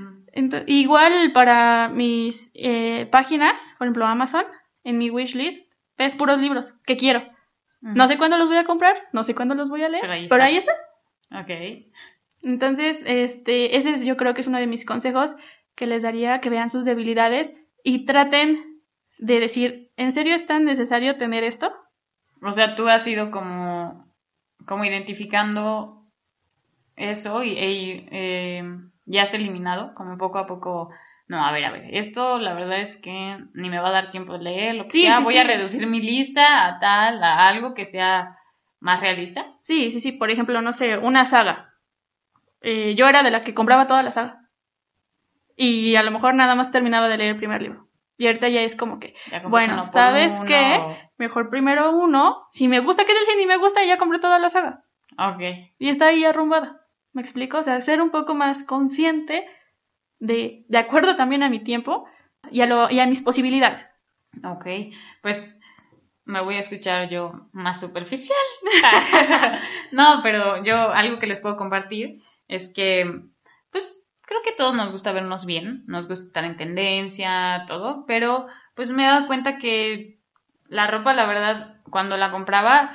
igual 0.67 1.33
para 1.33 1.89
mis 1.89 2.51
eh, 2.55 3.07
páginas, 3.11 3.75
por 3.79 3.87
ejemplo 3.87 4.07
Amazon, 4.07 4.45
en 4.85 4.99
mi 4.99 5.11
wishlist, 5.11 5.71
ves 5.97 6.15
puros 6.15 6.41
libros 6.41 6.75
que 6.85 6.97
quiero. 6.97 7.23
No 7.81 8.09
sé 8.09 8.19
cuándo 8.19 8.37
los 8.37 8.49
voy 8.49 8.57
a 8.57 8.65
comprar, 8.65 8.97
no 9.13 9.23
sé 9.23 9.35
cuándo 9.35 9.55
los 9.55 9.69
voy 9.69 9.83
a 9.85 9.89
leer, 9.89 10.27
pero 10.29 10.43
ahí, 10.43 10.57
está. 10.57 10.73
Ok. 11.31 11.51
Entonces, 12.43 13.03
este, 13.07 13.77
ese 13.77 13.91
es, 13.91 14.05
yo 14.05 14.17
creo 14.17 14.35
que 14.35 14.41
es 14.41 14.47
uno 14.47 14.59
de 14.59 14.67
mis 14.67 14.85
consejos 14.85 15.37
que 15.75 15.87
les 15.87 16.03
daría 16.03 16.41
que 16.41 16.51
vean 16.51 16.71
sus 16.71 16.85
debilidades 16.85 17.55
y 17.85 18.05
traten 18.07 18.81
de 19.19 19.41
decir, 19.41 19.93
¿en 19.97 20.13
serio 20.13 20.35
es 20.35 20.47
tan 20.47 20.65
necesario 20.65 21.17
tener 21.17 21.45
esto? 21.45 21.73
O 22.43 22.53
sea, 22.53 22.75
tú 22.75 22.89
has 22.89 23.07
ido 23.07 23.31
como, 23.31 24.13
como 24.67 24.85
identificando 24.85 26.03
eso 26.97 27.45
y, 27.45 27.55
eh, 27.57 28.63
ya 29.07 29.23
has 29.23 29.35
eliminado, 29.35 29.95
como 29.95 30.19
poco 30.19 30.39
a 30.39 30.47
poco 30.47 30.91
no, 31.29 31.45
a 31.45 31.51
ver, 31.51 31.65
a 31.65 31.73
ver, 31.73 31.95
esto 31.95 32.39
la 32.39 32.55
verdad 32.55 32.81
es 32.81 32.97
que 32.97 33.39
ni 33.53 33.69
me 33.69 33.81
va 33.81 33.89
a 33.89 33.93
dar 33.93 34.11
tiempo 34.11 34.35
de 34.35 34.45
leer, 34.45 34.75
lo 34.77 34.87
que 34.87 35.01
sea, 35.01 35.21
voy 35.21 35.37
a 35.37 35.45
reducir 35.45 35.87
mi 35.87 36.01
lista 36.01 36.67
a 36.67 36.79
tal, 36.79 37.23
a 37.23 37.49
algo 37.49 37.75
que 37.75 37.85
sea 37.85 38.39
más 38.79 39.01
realista. 39.01 39.55
Sí, 39.61 39.91
sí, 39.91 39.99
sí, 39.99 40.13
por 40.13 40.31
ejemplo, 40.31 40.63
no 40.63 40.73
sé, 40.73 40.99
una 40.99 41.27
saga. 41.27 41.75
Eh, 42.61 42.95
yo 42.95 43.09
era 43.09 43.25
de 43.25 43.33
la 43.33 43.41
que 43.41 43.55
compraba 43.55 43.89
toda 43.89 44.05
la 44.05 44.13
saga. 44.13 44.43
Y 45.57 45.97
a 45.97 46.03
lo 46.05 46.13
mejor 46.13 46.35
nada 46.35 46.55
más 46.55 46.71
terminaba 46.71 47.09
de 47.09 47.19
leer 47.19 47.31
el 47.31 47.39
primer 47.39 47.63
libro. 47.63 47.89
Y 48.19 48.27
ahorita 48.27 48.49
ya 48.49 48.61
es 48.61 48.77
como 48.77 49.01
que, 49.01 49.15
bueno, 49.49 49.85
¿sabes 49.85 50.33
qué? 50.47 51.11
Mejor 51.19 51.51
primero 51.51 51.93
uno. 51.93 52.47
Si 52.51 52.69
me 52.69 52.81
gusta, 52.81 53.05
¿qué 53.05 53.15
del 53.15 53.25
si 53.25 53.37
ni 53.37 53.47
me 53.47 53.57
gusta? 53.57 53.85
Ya 53.85 53.99
compré 53.99 54.21
toda 54.21 54.39
la 54.39 54.49
saga. 54.49 54.85
Ok. 55.19 55.43
Y 55.79 55.89
está 55.89 56.07
ahí 56.07 56.25
arrumbada. 56.25 56.86
¿Me 57.17 57.23
explico? 57.23 57.57
O 57.57 57.63
sea, 57.63 57.81
ser 57.81 58.03
un 58.03 58.11
poco 58.11 58.35
más 58.35 58.63
consciente 58.65 59.49
de, 60.19 60.67
de 60.69 60.77
acuerdo 60.77 61.17
también 61.17 61.43
a 61.43 61.49
mi 61.49 61.61
tiempo 61.61 62.07
y 62.51 62.61
a, 62.61 62.67
lo, 62.67 62.91
y 62.91 63.01
a 63.01 63.07
mis 63.07 63.23
posibilidades. 63.23 63.97
Ok, 64.45 64.67
pues 65.23 65.59
me 66.27 66.43
voy 66.43 66.57
a 66.57 66.59
escuchar 66.59 67.09
yo 67.09 67.49
más 67.53 67.81
superficial. 67.81 68.37
no, 69.93 70.21
pero 70.23 70.63
yo 70.63 70.77
algo 70.77 71.19
que 71.19 71.27
les 71.27 71.41
puedo 71.41 71.57
compartir 71.57 72.23
es 72.49 72.71
que, 72.75 73.23
pues 73.71 74.05
creo 74.27 74.43
que 74.45 74.53
todos 74.53 74.75
nos 74.75 74.93
gusta 74.93 75.13
vernos 75.13 75.47
bien, 75.47 75.85
nos 75.87 76.09
gusta 76.09 76.27
estar 76.27 76.45
en 76.45 76.59
tendencia, 76.59 77.65
todo, 77.67 78.05
pero 78.07 78.47
pues 78.75 78.91
me 78.91 79.05
he 79.05 79.07
dado 79.07 79.27
cuenta 79.27 79.57
que 79.57 80.21
la 80.69 80.87
ropa, 80.87 81.15
la 81.15 81.25
verdad, 81.25 81.81
cuando 81.89 82.19
la 82.19 82.31
compraba, 82.31 82.91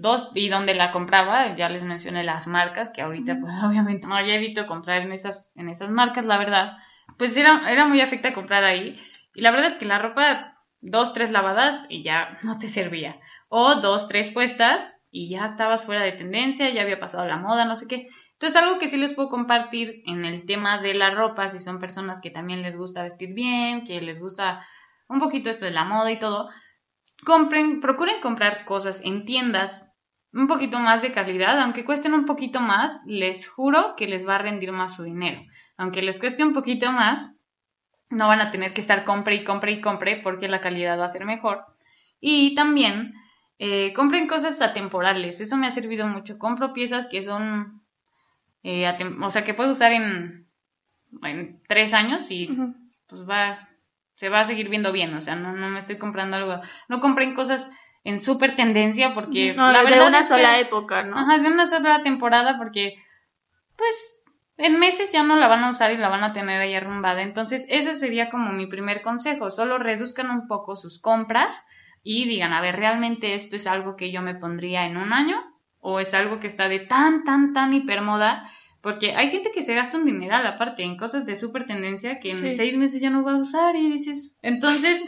Dos, 0.00 0.30
y 0.34 0.48
donde 0.48 0.74
la 0.74 0.92
compraba, 0.92 1.56
ya 1.56 1.68
les 1.68 1.82
mencioné 1.82 2.22
las 2.22 2.46
marcas, 2.46 2.90
que 2.90 3.02
ahorita 3.02 3.38
pues 3.40 3.52
obviamente 3.64 4.06
no 4.06 4.14
ya 4.24 4.34
evito 4.34 4.66
comprar 4.68 5.02
en 5.02 5.10
esas, 5.10 5.52
en 5.56 5.68
esas 5.68 5.90
marcas, 5.90 6.24
la 6.24 6.38
verdad. 6.38 6.76
Pues 7.16 7.36
era, 7.36 7.68
era 7.68 7.84
muy 7.84 8.00
afecta 8.00 8.32
comprar 8.32 8.62
ahí. 8.62 8.96
Y 9.34 9.40
la 9.40 9.50
verdad 9.50 9.66
es 9.66 9.76
que 9.76 9.86
la 9.86 9.98
ropa, 9.98 10.56
dos, 10.80 11.12
tres 11.12 11.30
lavadas 11.30 11.86
y 11.88 12.04
ya 12.04 12.38
no 12.42 12.58
te 12.58 12.68
servía. 12.68 13.18
O 13.48 13.76
dos, 13.76 14.06
tres 14.06 14.30
puestas 14.30 15.04
y 15.10 15.30
ya 15.30 15.44
estabas 15.46 15.84
fuera 15.84 16.02
de 16.02 16.12
tendencia, 16.12 16.70
ya 16.70 16.82
había 16.82 17.00
pasado 17.00 17.26
la 17.26 17.36
moda, 17.36 17.64
no 17.64 17.74
sé 17.74 17.88
qué. 17.88 18.08
Entonces 18.34 18.62
algo 18.62 18.78
que 18.78 18.86
sí 18.86 18.98
les 18.98 19.14
puedo 19.14 19.30
compartir 19.30 20.02
en 20.06 20.24
el 20.24 20.46
tema 20.46 20.78
de 20.78 20.94
la 20.94 21.10
ropa, 21.10 21.48
si 21.48 21.58
son 21.58 21.80
personas 21.80 22.20
que 22.20 22.30
también 22.30 22.62
les 22.62 22.76
gusta 22.76 23.02
vestir 23.02 23.34
bien, 23.34 23.84
que 23.84 24.00
les 24.00 24.20
gusta 24.20 24.64
un 25.08 25.18
poquito 25.18 25.50
esto 25.50 25.64
de 25.64 25.72
la 25.72 25.84
moda 25.84 26.12
y 26.12 26.20
todo, 26.20 26.50
compren, 27.24 27.80
procuren 27.80 28.20
comprar 28.20 28.64
cosas 28.64 29.00
en 29.04 29.24
tiendas 29.24 29.87
un 30.32 30.46
poquito 30.46 30.78
más 30.78 31.02
de 31.02 31.12
calidad, 31.12 31.58
aunque 31.60 31.84
cuesten 31.84 32.14
un 32.14 32.26
poquito 32.26 32.60
más, 32.60 33.02
les 33.06 33.48
juro 33.48 33.94
que 33.96 34.06
les 34.06 34.26
va 34.26 34.36
a 34.36 34.38
rendir 34.38 34.72
más 34.72 34.96
su 34.96 35.04
dinero. 35.04 35.42
Aunque 35.76 36.02
les 36.02 36.18
cueste 36.18 36.44
un 36.44 36.52
poquito 36.52 36.92
más, 36.92 37.34
no 38.10 38.28
van 38.28 38.40
a 38.40 38.50
tener 38.50 38.72
que 38.72 38.80
estar 38.80 39.04
compre 39.04 39.36
y 39.36 39.44
compre 39.44 39.72
y 39.72 39.80
compre 39.80 40.20
porque 40.22 40.48
la 40.48 40.60
calidad 40.60 40.98
va 40.98 41.06
a 41.06 41.10
ser 41.10 41.24
mejor. 41.24 41.64
Y 42.20 42.54
también 42.54 43.14
eh, 43.58 43.92
compren 43.94 44.28
cosas 44.28 44.60
atemporales, 44.60 45.40
eso 45.40 45.56
me 45.56 45.66
ha 45.66 45.70
servido 45.70 46.06
mucho. 46.06 46.38
Compro 46.38 46.72
piezas 46.72 47.06
que 47.06 47.22
son, 47.22 47.82
eh, 48.62 48.90
o 49.20 49.30
sea, 49.30 49.44
que 49.44 49.54
puedo 49.54 49.70
usar 49.70 49.92
en, 49.92 50.46
en 51.22 51.60
tres 51.68 51.94
años 51.94 52.30
y 52.30 52.48
pues 53.06 53.28
va, 53.28 53.68
se 54.16 54.28
va 54.28 54.40
a 54.40 54.44
seguir 54.44 54.68
viendo 54.68 54.92
bien, 54.92 55.14
o 55.14 55.20
sea, 55.20 55.36
no, 55.36 55.52
no 55.52 55.68
me 55.70 55.78
estoy 55.78 55.96
comprando 55.96 56.36
algo, 56.36 56.60
no 56.88 57.00
compren 57.00 57.34
cosas 57.34 57.70
en 58.04 58.18
súper 58.18 58.56
tendencia 58.56 59.14
porque 59.14 59.54
la 59.54 59.82
verdad 59.82 60.02
de 60.02 60.08
una 60.08 60.22
sola 60.22 60.58
época, 60.60 61.02
¿no? 61.02 61.18
Ajá, 61.18 61.38
de 61.38 61.48
una 61.48 61.66
sola 61.66 62.02
temporada 62.02 62.56
porque 62.58 62.94
pues 63.76 64.18
en 64.58 64.78
meses 64.78 65.12
ya 65.12 65.22
no 65.22 65.36
la 65.36 65.48
van 65.48 65.64
a 65.64 65.70
usar 65.70 65.92
y 65.92 65.96
la 65.96 66.08
van 66.08 66.24
a 66.24 66.32
tener 66.32 66.60
ahí 66.60 66.74
arrumbada. 66.74 67.22
Entonces, 67.22 67.64
ese 67.68 67.94
sería 67.94 68.28
como 68.28 68.52
mi 68.52 68.66
primer 68.66 69.02
consejo, 69.02 69.50
solo 69.50 69.78
reduzcan 69.78 70.30
un 70.30 70.48
poco 70.48 70.74
sus 70.74 71.00
compras 71.00 71.62
y 72.02 72.26
digan, 72.26 72.52
a 72.52 72.60
ver, 72.60 72.76
¿realmente 72.76 73.34
esto 73.34 73.56
es 73.56 73.66
algo 73.66 73.96
que 73.96 74.10
yo 74.10 74.20
me 74.20 74.34
pondría 74.34 74.84
en 74.86 74.96
un 74.96 75.12
año? 75.12 75.36
¿O 75.78 76.00
es 76.00 76.12
algo 76.12 76.40
que 76.40 76.48
está 76.48 76.68
de 76.68 76.80
tan, 76.80 77.24
tan, 77.24 77.52
tan 77.52 77.72
hipermoda? 77.72 78.50
Porque 78.82 79.14
hay 79.14 79.30
gente 79.30 79.52
que 79.52 79.62
se 79.62 79.74
gasta 79.74 79.96
un 79.96 80.04
dineral 80.04 80.46
aparte 80.46 80.82
en 80.82 80.96
cosas 80.96 81.24
de 81.24 81.36
súper 81.36 81.66
tendencia 81.66 82.18
que 82.18 82.30
en 82.30 82.54
seis 82.54 82.76
meses 82.76 83.00
ya 83.00 83.10
no 83.10 83.22
va 83.22 83.32
a 83.32 83.36
usar 83.36 83.76
y 83.76 83.90
dices, 83.90 84.36
entonces, 84.42 85.04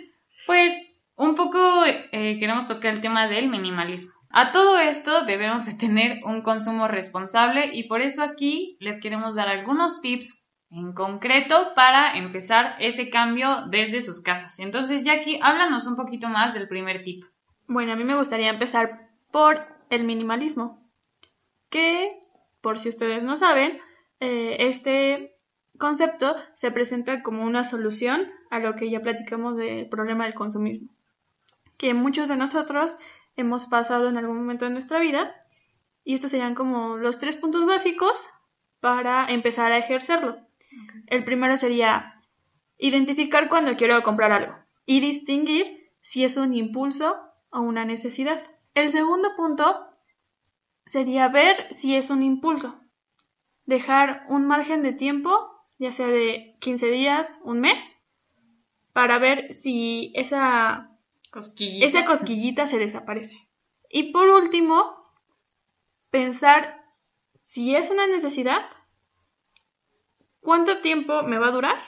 pues 0.46 0.89
un 1.20 1.35
poco 1.35 1.85
eh, 1.85 2.38
queremos 2.38 2.64
tocar 2.64 2.94
el 2.94 3.02
tema 3.02 3.28
del 3.28 3.50
minimalismo. 3.50 4.12
A 4.30 4.52
todo 4.52 4.78
esto 4.78 5.26
debemos 5.26 5.66
de 5.66 5.74
tener 5.74 6.20
un 6.24 6.40
consumo 6.40 6.88
responsable 6.88 7.70
y 7.74 7.88
por 7.88 8.00
eso 8.00 8.22
aquí 8.22 8.78
les 8.80 8.98
queremos 9.00 9.35
dar 9.35 9.48
algunos 9.48 10.00
tips 10.00 10.46
en 10.70 10.94
concreto 10.94 11.74
para 11.74 12.16
empezar 12.16 12.76
ese 12.78 13.11
cambio 13.11 13.64
desde 13.68 14.00
sus 14.00 14.22
casas. 14.22 14.59
Entonces, 14.61 15.04
Jackie, 15.04 15.38
háblanos 15.42 15.87
un 15.87 15.96
poquito 15.96 16.28
más 16.28 16.54
del 16.54 16.68
primer 16.68 17.02
tip. 17.02 17.22
Bueno, 17.68 17.92
a 17.92 17.96
mí 17.96 18.04
me 18.04 18.16
gustaría 18.16 18.48
empezar 18.48 19.11
por 19.30 19.66
el 19.90 20.04
minimalismo, 20.04 20.88
que, 21.68 22.18
por 22.62 22.78
si 22.78 22.88
ustedes 22.88 23.22
no 23.24 23.37
saben, 23.37 23.78
eh, 24.20 24.56
este 24.61 25.35
concepto 25.78 26.35
se 26.54 26.70
presenta 26.70 27.22
como 27.22 27.44
una 27.44 27.64
solución 27.64 28.26
a 28.50 28.59
lo 28.59 28.74
que 28.74 28.88
ya 28.90 29.00
platicamos 29.00 29.56
del 29.56 29.88
problema 29.88 30.24
del 30.24 30.35
consumismo, 30.35 30.88
que 31.81 31.95
muchos 31.95 32.29
de 32.29 32.37
nosotros 32.37 32.95
hemos 33.37 33.66
pasado 33.66 34.11
en 34.11 34.19
algún 34.19 34.37
momento 34.37 34.66
de 34.66 34.71
nuestra 34.71 34.99
vida 34.99 35.35
y 36.05 36.12
estos 36.12 36.31
serían 36.31 36.55
como 36.55 36.99
los 36.99 37.19
tres 37.19 37.37
puntos 37.37 37.64
básicos 37.64 38.21
para 38.81 39.27
empezar 39.31 39.73
a 39.73 39.79
ejercerlo. 39.79 40.37
El 41.07 41.25
primero 41.25 41.57
sería 41.57 42.23
identificar 42.77 43.49
cuando 43.49 43.79
quiero 43.79 44.03
comprar 44.03 44.31
algo 44.31 44.55
y 44.85 45.01
distinguir 45.01 45.90
si 46.03 46.23
es 46.23 46.37
un 46.37 46.53
impulso 46.53 47.16
o 47.49 47.61
una 47.61 47.87
necesidad. 47.87 48.43
El 48.75 48.90
segundo 48.90 49.31
punto 49.35 49.87
sería 50.85 51.29
ver 51.29 51.73
si 51.73 51.97
es 51.97 52.11
un 52.11 52.23
impulso. 52.23 52.79
Dejar 53.64 54.27
un 54.29 54.47
margen 54.47 54.83
de 54.83 54.93
tiempo, 54.93 55.31
ya 55.79 55.93
sea 55.93 56.09
de 56.09 56.57
15 56.61 56.87
días, 56.88 57.40
un 57.43 57.61
mes, 57.61 57.83
para 58.93 59.19
ver 59.19 59.55
si 59.55 60.12
esa 60.14 60.89
cosquillita, 61.31 61.87
esa 61.87 62.05
cosquillita 62.05 62.66
se 62.66 62.79
desaparece. 62.79 63.49
Y 63.88 64.12
por 64.12 64.29
último, 64.29 64.97
pensar 66.11 66.85
si 67.47 67.75
es 67.75 67.90
una 67.90 68.07
necesidad 68.07 68.69
cuánto 70.40 70.81
tiempo 70.81 71.23
me 71.23 71.38
va 71.38 71.49
a 71.49 71.53
durar 71.53 71.79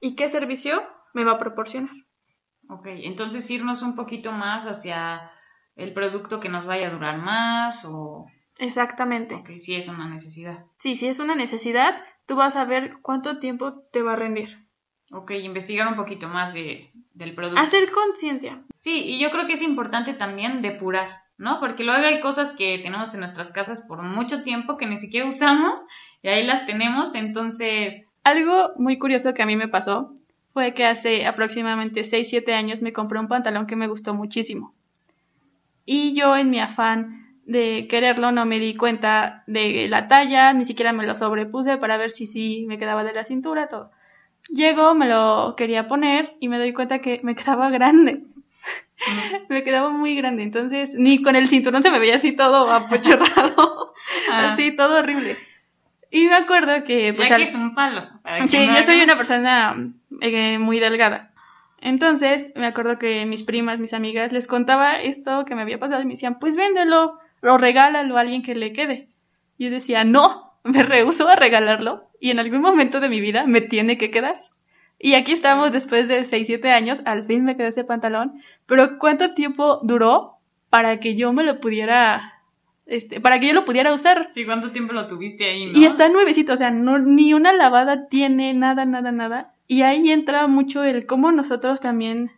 y 0.00 0.14
qué 0.16 0.28
servicio 0.28 0.82
me 1.12 1.24
va 1.24 1.32
a 1.32 1.38
proporcionar. 1.38 1.94
Ok, 2.68 2.86
entonces 2.86 3.48
irnos 3.50 3.82
un 3.82 3.94
poquito 3.94 4.32
más 4.32 4.66
hacia 4.66 5.30
el 5.76 5.92
producto 5.92 6.40
que 6.40 6.48
nos 6.48 6.66
vaya 6.66 6.88
a 6.88 6.92
durar 6.92 7.18
más 7.18 7.84
o... 7.84 8.26
Exactamente. 8.58 9.34
Ok, 9.34 9.50
si 9.58 9.74
es 9.74 9.88
una 9.88 10.08
necesidad. 10.08 10.64
Sí, 10.78 10.94
si 10.94 11.08
es 11.08 11.18
una 11.18 11.34
necesidad, 11.34 12.00
tú 12.26 12.36
vas 12.36 12.56
a 12.56 12.64
ver 12.64 12.98
cuánto 13.02 13.38
tiempo 13.38 13.82
te 13.92 14.02
va 14.02 14.12
a 14.12 14.16
rendir. 14.16 14.64
Ok, 15.10 15.32
investigar 15.32 15.86
un 15.88 15.96
poquito 15.96 16.28
más 16.28 16.54
de, 16.54 16.90
del 17.12 17.34
producto. 17.34 17.60
Hacer 17.60 17.90
conciencia. 17.90 18.62
Sí, 18.80 19.04
y 19.04 19.20
yo 19.20 19.30
creo 19.30 19.46
que 19.46 19.54
es 19.54 19.62
importante 19.62 20.14
también 20.14 20.62
depurar, 20.62 21.22
¿no? 21.38 21.60
Porque 21.60 21.84
luego 21.84 22.04
hay 22.04 22.20
cosas 22.20 22.52
que 22.52 22.78
tenemos 22.78 23.14
en 23.14 23.20
nuestras 23.20 23.50
casas 23.52 23.80
por 23.82 24.02
mucho 24.02 24.42
tiempo 24.42 24.76
que 24.76 24.86
ni 24.86 24.96
siquiera 24.96 25.26
usamos 25.26 25.80
y 26.22 26.28
ahí 26.28 26.44
las 26.44 26.66
tenemos, 26.66 27.14
entonces... 27.14 28.02
Algo 28.24 28.72
muy 28.78 28.98
curioso 28.98 29.34
que 29.34 29.42
a 29.42 29.46
mí 29.46 29.54
me 29.54 29.68
pasó 29.68 30.14
fue 30.54 30.72
que 30.72 30.86
hace 30.86 31.26
aproximadamente 31.26 32.02
6-7 32.02 32.52
años 32.52 32.80
me 32.80 32.92
compré 32.92 33.18
un 33.18 33.28
pantalón 33.28 33.66
que 33.66 33.76
me 33.76 33.88
gustó 33.88 34.14
muchísimo. 34.14 34.72
Y 35.84 36.14
yo 36.14 36.36
en 36.36 36.48
mi 36.48 36.60
afán 36.60 37.40
de 37.44 37.86
quererlo 37.88 38.32
no 38.32 38.46
me 38.46 38.58
di 38.58 38.74
cuenta 38.74 39.44
de 39.46 39.88
la 39.88 40.08
talla, 40.08 40.52
ni 40.54 40.64
siquiera 40.64 40.92
me 40.92 41.06
lo 41.06 41.14
sobrepuse 41.14 41.76
para 41.76 41.98
ver 41.98 42.10
si 42.10 42.26
sí 42.26 42.64
me 42.66 42.78
quedaba 42.78 43.04
de 43.04 43.12
la 43.12 43.24
cintura, 43.24 43.68
todo. 43.68 43.90
Llego, 44.48 44.94
me 44.94 45.08
lo 45.08 45.54
quería 45.56 45.88
poner 45.88 46.34
y 46.40 46.48
me 46.48 46.58
doy 46.58 46.72
cuenta 46.72 47.00
que 47.00 47.20
me 47.22 47.34
quedaba 47.36 47.70
grande. 47.70 48.22
me 49.48 49.62
quedaba 49.64 49.90
muy 49.90 50.14
grande, 50.16 50.42
entonces 50.42 50.90
ni 50.94 51.20
con 51.22 51.36
el 51.36 51.48
cinturón 51.48 51.82
se 51.82 51.90
me 51.90 51.98
veía 51.98 52.16
así 52.16 52.32
todo 52.32 52.70
apochorrado, 52.72 53.92
Ah. 54.30 54.52
así 54.52 54.74
todo 54.76 54.98
horrible. 55.00 55.36
Y 56.10 56.26
me 56.28 56.34
acuerdo 56.34 56.84
que 56.84 57.12
pues 57.14 57.28
ya 57.28 57.34
al- 57.36 57.42
que 57.44 57.48
es 57.50 57.54
un 57.56 57.74
palo. 57.74 58.02
Sí, 58.48 58.66
no 58.66 58.76
yo 58.76 58.82
soy 58.84 59.00
una 59.02 59.16
persona 59.16 59.76
eh, 60.20 60.58
muy 60.58 60.78
delgada. 60.78 61.32
Entonces, 61.80 62.46
me 62.54 62.66
acuerdo 62.66 62.98
que 62.98 63.26
mis 63.26 63.42
primas, 63.42 63.78
mis 63.78 63.92
amigas, 63.92 64.32
les 64.32 64.46
contaba 64.46 64.94
esto 65.02 65.44
que 65.44 65.54
me 65.54 65.62
había 65.62 65.78
pasado 65.78 66.00
y 66.02 66.06
me 66.06 66.12
decían, 66.12 66.38
pues 66.38 66.56
véndelo 66.56 67.18
o 67.42 67.58
regálalo 67.58 68.16
a 68.16 68.20
alguien 68.20 68.42
que 68.42 68.54
le 68.54 68.72
quede. 68.72 69.08
Yo 69.58 69.70
decía, 69.70 70.04
no, 70.04 70.52
me 70.62 70.82
rehuso 70.84 71.28
a 71.28 71.34
regalarlo 71.36 72.04
y 72.24 72.30
en 72.30 72.38
algún 72.38 72.62
momento 72.62 73.00
de 73.00 73.10
mi 73.10 73.20
vida 73.20 73.44
me 73.46 73.60
tiene 73.60 73.98
que 73.98 74.10
quedar. 74.10 74.44
Y 74.98 75.12
aquí 75.12 75.32
estamos 75.32 75.72
después 75.72 76.08
de 76.08 76.24
6, 76.24 76.46
7 76.46 76.70
años, 76.70 77.02
al 77.04 77.26
fin 77.26 77.44
me 77.44 77.54
quedé 77.54 77.66
ese 77.66 77.84
pantalón, 77.84 78.40
pero 78.64 78.98
¿cuánto 78.98 79.34
tiempo 79.34 79.80
duró 79.82 80.38
para 80.70 80.96
que 80.96 81.16
yo 81.16 81.34
me 81.34 81.42
lo 81.42 81.60
pudiera, 81.60 82.40
este, 82.86 83.20
para 83.20 83.38
que 83.38 83.48
yo 83.48 83.52
lo 83.52 83.66
pudiera 83.66 83.92
usar? 83.92 84.30
Sí, 84.32 84.46
¿cuánto 84.46 84.72
tiempo 84.72 84.94
lo 84.94 85.06
tuviste 85.06 85.44
ahí, 85.44 85.66
no? 85.66 85.78
Y 85.78 85.84
está 85.84 86.08
nuevecito, 86.08 86.54
o 86.54 86.56
sea, 86.56 86.70
no, 86.70 86.98
ni 86.98 87.34
una 87.34 87.52
lavada 87.52 88.08
tiene 88.08 88.54
nada, 88.54 88.86
nada, 88.86 89.12
nada. 89.12 89.52
Y 89.68 89.82
ahí 89.82 90.10
entra 90.10 90.46
mucho 90.46 90.82
el 90.82 91.04
cómo 91.04 91.30
nosotros 91.30 91.80
también 91.80 92.30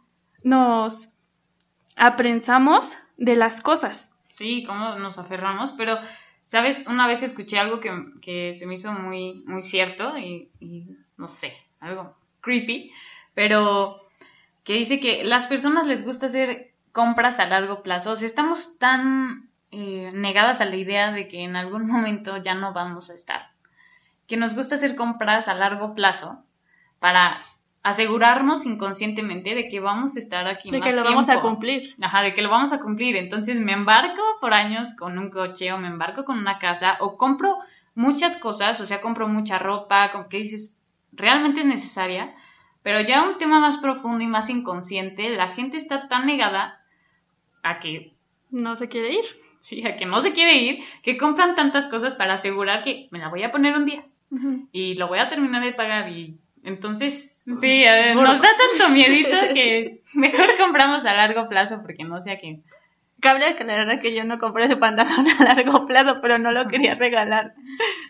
nos 0.43 1.15
aprensamos 1.95 2.99
de 3.19 3.37
las 3.37 3.61
cosas. 3.61 4.11
Sí, 4.35 4.65
cómo 4.67 4.97
nos 4.97 5.17
aferramos, 5.19 5.75
pero, 5.75 5.97
¿sabes? 6.47 6.87
Una 6.87 7.07
vez 7.07 7.23
escuché 7.23 7.59
algo 7.59 7.81
que, 7.81 7.93
que 8.23 8.55
se 8.55 8.67
me 8.67 8.75
hizo 8.75 8.93
muy, 8.93 9.43
muy 9.47 9.63
cierto 9.63 10.17
y, 10.19 10.51
no 11.17 11.29
sé, 11.29 11.57
algo 11.81 12.17
creepy, 12.41 12.93
pero 13.35 13.97
que 14.65 14.75
dice 14.75 15.01
que 15.01 15.25
las 15.25 15.47
personas 15.47 15.87
les 15.87 16.05
gusta 16.05 16.27
hacer 16.27 16.73
compras 16.93 17.39
a 17.39 17.47
largo 17.47 17.83
plazo. 17.83 18.13
O 18.13 18.17
sea, 18.17 18.27
estamos 18.27 18.79
tan 18.79 19.51
eh, 19.71 20.11
negadas 20.15 20.61
a 20.61 20.65
la 20.65 20.77
idea 20.77 21.13
de 21.13 21.29
que 21.29 21.43
en 21.43 21.57
algún 21.57 21.87
momento 21.91 22.37
ya 22.39 22.55
no 22.55 22.73
vamos 22.73 23.11
a 23.11 23.15
estar. 23.15 23.51
Que 24.27 24.37
nos 24.37 24.55
gusta 24.55 24.75
hacer 24.75 24.97
compras 24.97 25.49
a 25.49 25.55
largo 25.55 25.95
plazo 25.95 26.43
para 26.99 27.41
asegurarnos 27.87 28.67
inconscientemente 28.67 29.55
de 29.55 29.69
que 29.69 29.79
vamos 29.79 30.17
a 30.17 30.19
estar 30.19 30.49
aquí 30.49 30.73
De 30.73 30.81
más 30.81 30.89
que 30.89 30.97
lo 30.97 31.05
vamos 31.05 31.29
a 31.29 31.41
cumplir. 31.41 31.95
Ajá, 32.03 32.23
de 32.23 32.35
que 32.35 32.43
lo 32.43 32.51
vamos 32.51 32.73
a 32.73 32.81
cumplir. 32.81 33.15
Entonces 33.15 33.61
me 33.61 33.73
embarco 33.73 34.21
por 34.41 34.53
años 34.53 34.89
con 34.99 35.17
un 35.19 35.31
coche 35.31 35.73
o 35.73 35.79
me 35.79 35.87
embarco 35.87 36.25
con 36.25 36.37
una 36.37 36.59
casa 36.59 36.97
o 36.99 37.17
compro 37.17 37.59
muchas 37.95 38.39
cosas, 38.39 38.81
o 38.81 38.87
sea, 38.87 39.01
compro 39.01 39.29
mucha 39.29 39.61
ropa, 39.61 40.11
con 40.11 40.29
que 40.29 40.39
dices, 40.39 40.77
realmente 41.13 41.61
es 41.61 41.67
necesaria. 41.67 42.35
Pero 42.83 43.01
ya 43.03 43.23
un 43.23 43.39
tema 43.39 43.61
más 43.61 43.77
profundo 43.77 44.25
y 44.25 44.27
más 44.27 44.51
inconsciente, 44.51 45.31
la 45.31 45.49
gente 45.55 45.77
está 45.77 46.09
tan 46.09 46.27
negada 46.27 46.81
a 47.63 47.79
que, 47.79 48.15
No 48.51 48.75
se 48.75 48.89
quiere 48.89 49.13
ir. 49.13 49.25
sí, 49.61 49.87
a 49.87 49.97
que 49.97 50.07
no 50.07 50.21
se 50.21 50.33
quiere 50.33 50.57
ir, 50.57 50.81
que 51.05 51.17
compran 51.17 51.55
tantas 51.55 51.87
cosas 51.87 52.17
para 52.17 52.35
asegurar 52.35 52.83
que 52.83 53.07
me 53.13 53.21
la 53.21 53.29
voy 53.29 53.45
a 53.45 53.53
poner 53.53 53.77
un 53.77 53.87
día 53.87 54.03
y 54.73 54.95
lo 54.95 55.07
voy 55.07 55.21
a 55.21 55.29
terminar 55.29 55.63
de 55.63 55.73
pagar 55.73 56.11
y 56.11 56.37
entonces 56.65 57.36
sí 57.61 57.85
a 57.85 57.95
ver, 57.95 58.17
nos 58.17 58.41
da 58.41 58.49
tanto 58.57 58.93
miedito 58.93 59.37
que 59.55 60.03
mejor 60.15 60.47
compramos 60.59 61.05
a 61.07 61.15
largo 61.15 61.49
plazo 61.49 61.83
porque 61.83 62.05
no 62.05 62.21
sea 62.21 62.37
que 62.39 62.61
Cabe 63.19 63.47
aclarar 63.47 63.99
que 64.01 64.15
yo 64.15 64.25
no 64.25 64.39
compré 64.39 64.67
ese 64.67 64.77
pantalón 64.77 65.27
a 65.41 65.45
largo 65.45 65.87
plazo, 65.87 66.21
pero 66.21 66.39
no 66.39 66.53
lo 66.53 66.69
quería 66.69 66.95
regalar. 66.95 67.55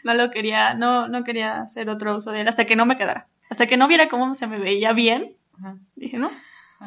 No 0.03 0.15
lo 0.15 0.31
quería, 0.31 0.75
no, 0.75 1.07
no 1.07 1.23
quería 1.23 1.61
hacer 1.61 1.89
otro 1.89 2.17
uso 2.17 2.33
de 2.33 2.41
él 2.41 2.49
hasta 2.49 2.65
que 2.65 2.75
no 2.75 2.87
me 2.87 2.97
quedara. 2.97 3.29
Hasta 3.49 3.67
que 3.67 3.77
no 3.77 3.87
viera 3.87 4.09
cómo 4.09 4.35
se 4.35 4.49
me 4.49 4.59
veía 4.59 4.93
bien, 4.93 5.37
dije, 5.95 6.19
no, 6.19 6.33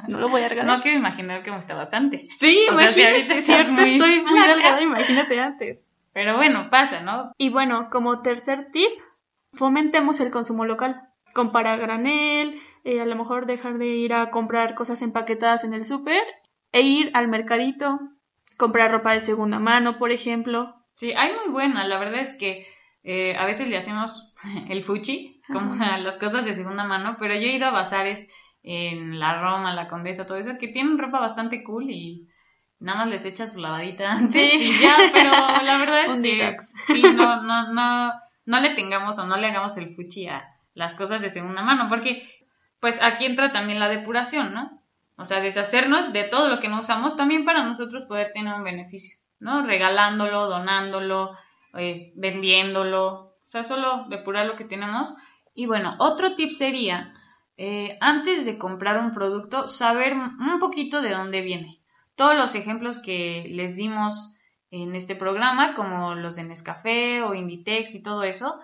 no 0.10 0.20
lo 0.20 0.28
voy 0.28 0.42
a 0.42 0.50
regalar. 0.50 0.78
no 0.78 0.84
quiero 0.84 0.98
imaginar 0.98 1.44
cómo 1.44 1.60
estabas 1.60 1.94
antes 1.94 2.28
Sí, 2.40 2.68
O 2.70 2.78
sea, 2.78 2.92
si 2.92 3.00
imagínate, 3.00 3.34
ahorita 3.34 3.42
cierto, 3.42 3.72
muy 3.72 3.94
estoy 3.94 4.22
muy 4.22 4.40
delgada, 4.40 4.82
imagínate 4.82 5.40
antes. 5.40 5.86
pero 6.12 6.36
bueno 6.36 6.70
pasa 6.70 7.00
no 7.00 7.32
Y 7.38 7.50
bueno, 7.50 7.90
como 7.90 8.22
tercer 8.22 8.68
tip, 8.74 8.90
fomentemos 9.54 10.20
el 10.20 10.30
consumo 10.30 10.66
local. 10.66 11.02
Comprar 11.34 11.68
a 11.68 11.76
granel, 11.78 12.60
eh, 12.84 13.02
a 13.02 13.06
lo 13.06 13.16
mejor 13.16 13.46
dejar 13.46 13.78
de 13.78 13.88
ir 13.88 14.14
a 14.14 14.30
comprar 14.32 14.76
cosas 14.76 15.02
empaquetadas 15.02 15.64
en 15.64 15.74
el 15.74 15.86
súper 15.86 16.22
e 16.72 16.82
ir 16.82 17.12
al 17.14 17.28
mercadito, 17.28 18.00
comprar 18.58 18.92
ropa 18.92 19.14
de 19.14 19.22
segunda 19.22 19.60
mano, 19.60 19.98
por 19.98 20.12
ejemplo. 20.12 20.76
sí 20.94 21.14
hay 21.16 21.32
muy 21.34 21.52
buena 21.52 21.88
la 21.88 21.98
verdad 21.98 22.20
es 22.22 22.34
que 22.34 22.68
eh, 23.04 23.36
a 23.38 23.46
veces 23.46 23.68
le 23.70 23.78
hacemos 23.78 24.34
el 24.70 24.84
fuchi 24.84 25.42
como 25.52 25.82
a 25.82 25.98
las 25.98 26.18
cosas 26.18 26.46
de 26.46 26.56
segunda 26.56 26.84
mano 26.84 27.16
pero 27.20 27.34
yo 27.36 27.42
he 27.42 27.56
ido 27.56 27.68
a 27.68 27.72
bazares 27.72 28.28
en 28.62 29.18
la 29.20 29.42
Roma 29.42 29.74
la 29.74 29.88
Condesa 29.88 30.26
todo 30.26 30.38
eso 30.38 30.58
que 30.60 30.68
tienen 30.68 30.98
ropa 30.98 31.20
bastante 31.20 31.64
cool 31.64 31.90
y 31.90 32.28
nada 32.80 33.00
más 33.00 33.08
les 33.08 33.26
echa 33.26 33.48
su 33.48 33.60
lavadita 33.62 34.12
antes 34.20 34.52
Sí. 34.52 34.72
y 34.78 34.82
ya 34.84 34.98
pero 35.14 35.32
la 35.32 35.78
verdad 35.80 36.06
es 36.24 36.74
que 36.86 36.94
sí 36.94 37.02
no 37.16 37.42
no 37.44 37.72
no 37.74 38.12
no 38.46 38.60
le 38.60 38.72
tengamos 38.76 39.18
o 39.20 39.26
no 39.26 39.38
le 39.38 39.48
hagamos 39.48 39.78
el 39.78 39.96
fuchi 39.96 40.28
a 40.28 40.44
las 40.80 40.96
cosas 40.96 41.22
de 41.22 41.30
segunda 41.30 41.62
mano 41.62 41.88
porque 41.90 42.28
pues 42.80 43.00
aquí 43.02 43.26
entra 43.26 43.52
también 43.52 43.80
la 43.80 43.90
depuración 43.90 44.54
no 44.54 44.80
o 45.20 45.26
sea, 45.26 45.42
deshacernos 45.42 46.14
de 46.14 46.24
todo 46.24 46.48
lo 46.48 46.62
que 46.62 46.70
no 46.70 46.80
usamos 46.80 47.18
también 47.18 47.44
para 47.44 47.66
nosotros 47.66 48.06
poder 48.06 48.32
tener 48.32 48.54
un 48.54 48.64
beneficio, 48.64 49.18
¿no? 49.40 49.66
Regalándolo, 49.66 50.48
donándolo, 50.48 51.38
vendiéndolo, 52.16 53.14
o 53.14 53.50
sea, 53.50 53.64
solo 53.64 54.06
depurar 54.08 54.46
lo 54.46 54.56
que 54.56 54.64
tenemos. 54.64 55.14
Y 55.54 55.66
bueno, 55.66 55.98
otro 56.00 56.36
tip 56.36 56.52
sería, 56.52 57.14
eh, 57.58 57.98
antes 58.00 58.46
de 58.46 58.58
comprar 58.58 58.98
un 58.98 59.12
producto, 59.12 59.68
saber 59.68 60.14
un 60.14 60.60
poquito 60.60 61.02
de 61.02 61.12
dónde 61.12 61.42
viene. 61.42 61.82
todos 62.16 62.36
los 62.36 62.56
ejemplos 62.56 63.00
que 63.00 63.46
les 63.50 63.76
dimos 63.76 64.36
en 64.72 64.96
este 64.96 65.16
programa, 65.16 65.74
como 65.74 66.16
los 66.16 66.36
de 66.36 66.44
Nescafé 66.44 67.24
o 67.24 67.34
Inditex 67.34 67.96
y 67.96 68.04
todo 68.04 68.24
eso, 68.24 68.60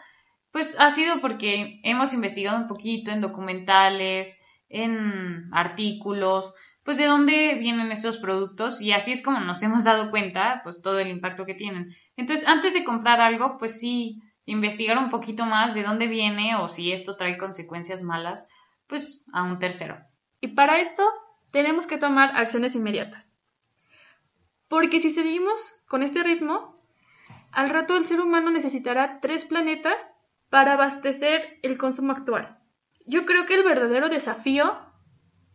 pues 0.55 0.73
ha 0.79 0.89
sido 0.89 1.19
porque 1.19 1.81
hemos 1.83 2.13
investigado 2.13 2.55
un 2.55 2.69
poquito 2.69 3.11
en 3.11 3.19
documentales, 3.19 4.41
en 4.69 5.53
artículos, 5.53 6.53
pues 6.85 6.95
de 6.95 7.07
dónde 7.07 7.55
vienen 7.55 7.91
esos 7.91 8.19
productos 8.19 8.79
y 8.79 8.93
así 8.93 9.11
es 9.11 9.21
como 9.21 9.41
nos 9.41 9.61
hemos 9.63 9.83
dado 9.83 10.09
cuenta, 10.11 10.61
pues 10.63 10.81
todo 10.81 10.99
el 10.99 11.09
impacto 11.09 11.45
que 11.45 11.55
tienen. 11.55 11.93
Entonces, 12.15 12.47
antes 12.47 12.73
de 12.73 12.85
comprar 12.85 13.19
algo, 13.19 13.57
pues 13.57 13.81
sí, 13.81 14.21
investigar 14.45 14.97
un 14.97 15.09
poquito 15.09 15.45
más 15.45 15.73
de 15.73 15.83
dónde 15.83 16.07
viene 16.07 16.55
o 16.55 16.69
si 16.69 16.93
esto 16.93 17.17
trae 17.17 17.37
consecuencias 17.37 18.01
malas, 18.01 18.47
pues 18.87 19.25
a 19.33 19.43
un 19.43 19.59
tercero. 19.59 19.97
Y 20.39 20.47
para 20.47 20.79
esto 20.79 21.03
tenemos 21.51 21.85
que 21.85 21.97
tomar 21.97 22.31
acciones 22.33 22.75
inmediatas. 22.75 23.37
Porque 24.69 25.01
si 25.01 25.09
seguimos 25.09 25.75
con 25.89 26.01
este 26.01 26.23
ritmo, 26.23 26.77
al 27.51 27.69
rato 27.69 27.97
el 27.97 28.05
ser 28.05 28.21
humano 28.21 28.51
necesitará 28.51 29.19
tres 29.19 29.43
planetas 29.43 30.14
para 30.49 30.73
abastecer 30.73 31.59
el 31.63 31.77
consumo 31.77 32.13
actual. 32.13 32.57
Yo 33.05 33.25
creo 33.25 33.45
que 33.45 33.55
el 33.55 33.63
verdadero 33.63 34.09
desafío 34.09 34.77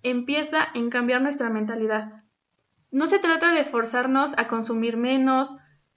empieza 0.03 0.69
en 0.75 0.91
cambiar 0.91 1.21
nuestra 1.23 1.51
mentalidad. 1.51 2.25
No 2.91 3.07
se 3.07 3.19
trata 3.19 3.53
de 3.53 3.65
forzarnos 3.65 4.37
a 4.37 4.49
consumir 4.49 4.97
menos, 4.97 5.57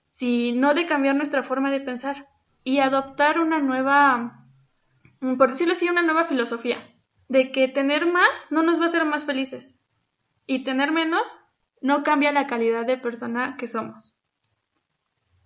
sino 0.10 0.74
de 0.74 0.86
cambiar 0.86 1.16
nuestra 1.16 1.44
forma 1.44 1.72
de 1.72 1.82
pensar 1.82 2.28
y 2.64 2.80
adoptar 2.80 3.40
una 3.40 3.60
nueva, 3.60 4.46
por 5.38 5.50
decirlo 5.50 5.74
así, 5.74 5.90
una 5.90 6.04
nueva 6.04 6.26
filosofía, 6.26 6.78
de 7.28 7.52
que 7.52 7.68
tener 7.68 8.06
más 8.06 8.52
no 8.52 8.64
nos 8.64 8.80
va 8.80 8.84
a 8.84 8.88
hacer 8.88 9.06
más 9.06 9.26
felices 9.26 9.80
y 10.46 10.64
tener 10.64 10.92
menos 10.92 11.40
no 11.82 12.04
cambia 12.04 12.32
la 12.32 12.48
calidad 12.48 12.86
de 12.86 12.98
persona 12.98 13.58
que 13.58 13.68
somos. 13.68 14.16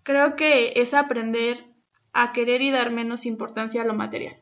Creo 0.03 0.35
que 0.35 0.79
es 0.81 0.93
aprender 0.93 1.65
a 2.13 2.33
querer 2.33 2.61
y 2.61 2.71
dar 2.71 2.91
menos 2.91 3.25
importancia 3.25 3.81
a 3.81 3.85
lo 3.85 3.93
material. 3.93 4.37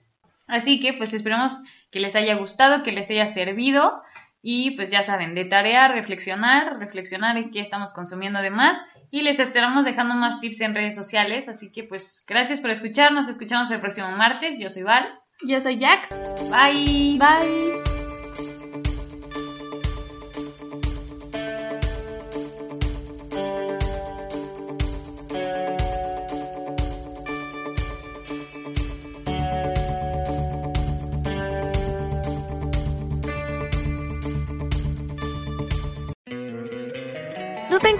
Así 0.47 0.79
que 0.79 0.93
pues 0.93 1.13
esperamos 1.13 1.57
que 1.91 1.99
les 1.99 2.15
haya 2.15 2.35
gustado, 2.35 2.83
que 2.83 2.91
les 2.91 3.09
haya 3.09 3.27
servido 3.27 4.01
y 4.41 4.71
pues 4.71 4.91
ya 4.91 5.01
saben, 5.01 5.33
de 5.33 5.45
tarea 5.45 5.87
reflexionar, 5.87 6.77
reflexionar 6.77 7.37
en 7.37 7.51
qué 7.51 7.61
estamos 7.61 7.93
consumiendo 7.93 8.41
de 8.41 8.51
más 8.51 8.79
y 9.09 9.23
les 9.23 9.39
estaremos 9.39 9.85
dejando 9.85 10.13
más 10.15 10.39
tips 10.39 10.61
en 10.61 10.75
redes 10.75 10.95
sociales, 10.95 11.47
así 11.47 11.71
que 11.71 11.83
pues 11.83 12.23
gracias 12.27 12.59
por 12.59 12.69
escucharnos, 12.69 13.27
escuchamos 13.27 13.71
el 13.71 13.81
próximo 13.81 14.11
martes, 14.11 14.59
yo 14.59 14.69
soy 14.69 14.83
Val. 14.83 15.07
Yo 15.41 15.59
soy 15.59 15.77
Jack. 15.77 16.09
Bye. 16.49 17.17
Bye. 17.17 17.94